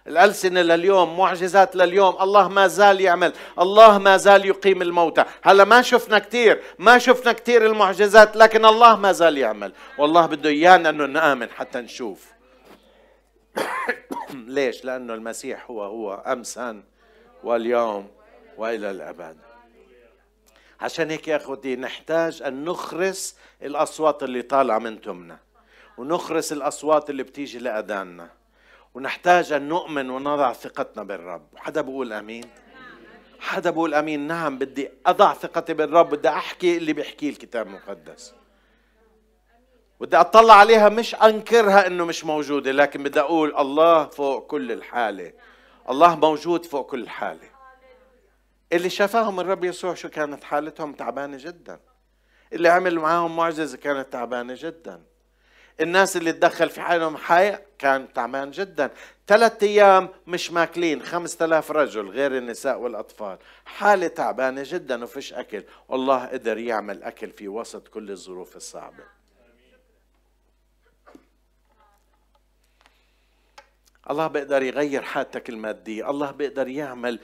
الألسنة 0.08 0.62
لليوم 0.62 1.18
معجزات 1.18 1.76
لليوم 1.76 2.16
الله 2.22 2.48
ما 2.48 2.66
زال 2.66 3.00
يعمل 3.00 3.32
الله 3.58 3.98
ما 3.98 4.16
زال 4.16 4.46
يقيم 4.46 4.82
الموتى. 4.82 5.24
هلا 5.42 5.64
ما 5.64 5.82
شفنا 5.82 6.18
كثير 6.18 6.62
ما 6.78 6.98
شفنا 6.98 7.32
كثير 7.32 7.66
المعجزات 7.66 8.36
لكن 8.36 8.64
الله 8.64 8.96
ما 8.96 9.12
زال 9.12 9.38
يعمل. 9.38 9.72
والله 9.98 10.26
بده 10.26 10.50
إيانا 10.50 10.88
أنه 10.88 11.06
نآمن 11.06 11.50
حتى 11.50 11.78
نشوف. 11.78 12.26
ليش؟ 14.56 14.84
لأنه 14.84 15.14
المسيح 15.14 15.70
هو 15.70 15.82
هو 15.82 16.14
أمسا 16.14 16.82
واليوم 17.44 18.08
وإلى 18.56 18.90
الأبد. 18.90 19.36
عشان 20.80 21.10
هيك 21.10 21.28
يا 21.28 21.36
أخوتي 21.36 21.76
نحتاج 21.76 22.42
أن 22.42 22.64
نخرس 22.64 23.36
الأصوات 23.62 24.22
اللي 24.22 24.42
طالعة 24.42 24.78
من 24.78 25.00
تمنا 25.00 25.38
ونخرس 25.98 26.52
الأصوات 26.52 27.10
اللي 27.10 27.22
بتيجي 27.22 27.58
لأذاننا. 27.58 28.37
ونحتاج 28.94 29.52
أن 29.52 29.68
نؤمن 29.68 30.10
ونضع 30.10 30.52
ثقتنا 30.52 31.02
بالرب. 31.02 31.46
حدا 31.56 31.80
بقول 31.80 32.12
آمين؟ 32.12 32.44
حدا 33.40 33.70
بقول 33.70 33.94
آمين؟ 33.94 34.20
نعم 34.20 34.58
بدي 34.58 34.90
أضع 35.06 35.34
ثقتي 35.34 35.74
بالرب 35.74 36.10
بدي 36.10 36.28
أحكي 36.28 36.76
اللي 36.76 36.92
بيحكيه 36.92 37.30
الكتاب 37.30 37.66
المقدس. 37.66 38.34
بدي 40.00 40.16
أطلع 40.16 40.54
عليها 40.54 40.88
مش 40.88 41.14
أنكرها 41.14 41.86
إنه 41.86 42.04
مش 42.04 42.24
موجودة 42.24 42.72
لكن 42.72 43.02
بدي 43.02 43.20
أقول 43.20 43.56
الله 43.56 44.06
فوق 44.06 44.46
كل 44.46 44.72
الحالة. 44.72 45.32
الله 45.90 46.16
موجود 46.16 46.64
فوق 46.64 46.90
كل 46.90 47.08
حالة 47.08 47.48
اللي 48.72 48.90
شافاهم 48.90 49.40
الرب 49.40 49.64
يسوع 49.64 49.94
شو 49.94 50.08
كانت 50.08 50.44
حالتهم؟ 50.44 50.92
تعبانة 50.92 51.36
جدا. 51.40 51.80
اللي 52.52 52.68
عمل 52.68 52.98
معاهم 52.98 53.36
معجزة 53.36 53.76
كانت 53.76 54.12
تعبانة 54.12 54.54
جدا. 54.56 55.02
الناس 55.80 56.16
اللي 56.16 56.32
تدخل 56.32 56.70
في 56.70 56.80
حالهم 56.80 57.16
حي 57.16 57.58
كان 57.78 58.12
تعبان 58.12 58.50
جدا. 58.50 58.90
ثلاثة 59.26 59.66
أيام 59.66 60.08
مش 60.26 60.52
ماكلين 60.52 61.02
خمسة 61.02 61.44
آلاف 61.44 61.70
رجل 61.70 62.08
غير 62.08 62.36
النساء 62.36 62.78
والأطفال. 62.78 63.38
حالة 63.64 64.06
تعبانة 64.06 64.62
جدا 64.64 65.04
وفيش 65.04 65.32
أكل. 65.32 65.64
والله 65.88 66.26
قدر 66.26 66.58
يعمل 66.58 67.02
أكل 67.02 67.30
في 67.30 67.48
وسط 67.48 67.88
كل 67.88 68.10
الظروف 68.10 68.56
الصعبة. 68.56 69.17
الله 74.10 74.26
بيقدر 74.26 74.62
يغير 74.62 75.02
حالتك 75.02 75.48
المادية 75.48 76.10
الله 76.10 76.30
بيقدر 76.30 76.68
يعمل 76.68 77.18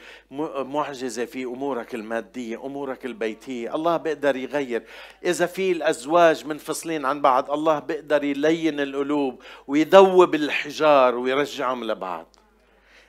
معجزة 0.56 1.24
في 1.24 1.44
أمورك 1.44 1.94
المادية 1.94 2.66
أمورك 2.66 3.06
البيتية 3.06 3.74
الله 3.74 3.96
بيقدر 3.96 4.36
يغير. 4.36 4.82
إذا 5.24 5.46
في 5.46 5.72
الأزواج 5.72 6.46
منفصلين 6.46 7.04
عن 7.06 7.22
بعض 7.22 7.50
الله 7.50 7.78
بيقدر 7.78 8.24
يلين 8.24 8.80
القلوب 8.80 9.42
ويذوب 9.66 10.34
الحجار 10.34 11.14
ويرجعهم 11.14 11.84
لبعض. 11.84 12.26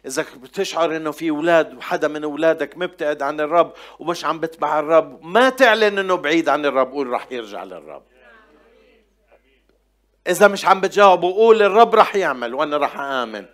إذا 0.06 0.26
بتشعر 0.44 0.96
إنه 0.96 1.12
في 1.12 1.30
أولاد 1.30 1.78
وحدا 1.78 2.08
من 2.08 2.24
أولادك 2.24 2.78
مبتعد 2.78 3.22
عن 3.22 3.40
الرب 3.40 3.74
ومش 4.00 4.26
عم 4.26 4.40
بتبع 4.40 4.80
الرب 4.80 5.26
ما 5.26 5.50
تعلن 5.50 6.00
إنه 6.00 6.16
بعيد 6.16 6.50
عن 6.50 6.66
الرب 6.66 6.92
قول 6.92 7.08
رح 7.08 7.28
يرجع 7.32 7.64
للرب. 7.64 8.04
إذا 10.28 10.48
مش 10.48 10.66
عم 10.66 10.82
بتجاوب 10.82 11.22
قول 11.22 11.62
الرب 11.62 11.96
رح 11.96 12.16
يعمل 12.16 12.54
وأنا 12.54 12.78
رح 12.78 13.00
آمن. 13.00 13.46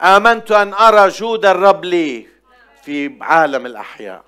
آمنت 0.00 0.52
أن 0.52 0.74
أرى 0.74 1.08
جود 1.08 1.46
الرب 1.46 1.84
لي 1.84 2.26
في 2.82 3.18
عالم 3.20 3.66
الأحياء. 3.66 4.24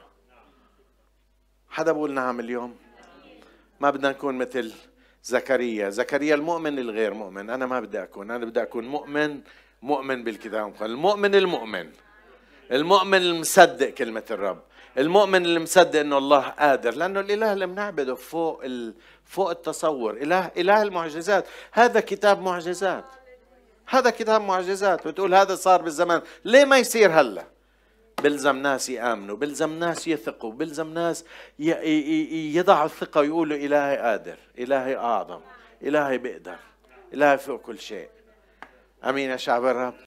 حدا 1.71 1.93
بقول 1.93 2.12
نعم 2.12 2.41
اليوم؟ 2.41 2.77
ما 3.81 3.91
بدنا 3.91 4.11
نكون 4.11 4.35
مثل 4.39 4.73
زكريا. 5.23 5.91
زكريا 5.91 6.35
المؤمن 6.35 6.79
الغير 6.79 7.14
مؤمن. 7.14 7.51
أنا 7.51 7.66
ما 7.66 7.81
بدي 7.81 8.03
أكون. 8.03 8.31
أنا 8.31 8.45
بدي 8.45 8.62
أكون 8.62 8.89
مؤمن 8.89 9.41
مؤمن 9.83 10.25
بالكتاب. 10.25 10.75
المؤمن 10.83 11.35
المؤمن. 11.35 11.91
المؤمن 12.73 13.19
المصدق 13.19 13.89
كلمة 13.89 14.25
الرب. 14.31 14.62
المؤمن 14.99 15.45
اللي 15.45 15.61
مصدق 15.61 16.01
إنه 16.01 16.19
الله 16.19 16.41
قادر. 16.41 16.95
لأنه 16.95 17.21
الإله 17.21 17.53
اللي 17.53 17.66
بنعبده 17.66 18.14
فوق 18.14 18.64
ال... 18.64 18.95
فوق 19.25 19.51
التصور. 19.51 20.16
اله 20.16 20.51
إله 20.57 20.83
المعجزات. 20.83 21.47
هذا 21.73 22.01
كتاب 22.01 22.43
معجزات. 22.43 23.05
هذا 23.89 24.11
كتاب 24.11 24.41
معجزات 24.41 25.09
بتقول 25.09 25.34
هذا 25.34 25.55
صار 25.55 25.82
بالزمان. 25.82 26.22
ليه 26.45 26.64
ما 26.64 26.78
يصير 26.78 27.20
هلا؟ 27.20 27.45
بلزم 28.22 28.57
ناس 28.57 28.89
يآمنوا 28.89 29.36
بلزم 29.36 29.78
ناس 29.78 30.09
يثقوا 30.09 30.53
بلزم 30.53 30.95
ناس 30.95 31.24
يضعوا 31.59 32.86
الثقة 32.86 33.20
ويقولوا 33.20 33.57
إلهي 33.57 33.97
قادر 33.97 34.36
إلهي 34.59 34.97
أعظم 34.97 35.41
إلهي 35.82 36.18
بيقدر 36.18 36.57
إلهي 37.14 37.39
فوق 37.39 37.61
كل 37.61 37.78
شيء. 37.78 38.09
أمين 39.05 39.30
يا 39.30 39.36
شعب 39.36 39.64
الرب. 39.64 39.95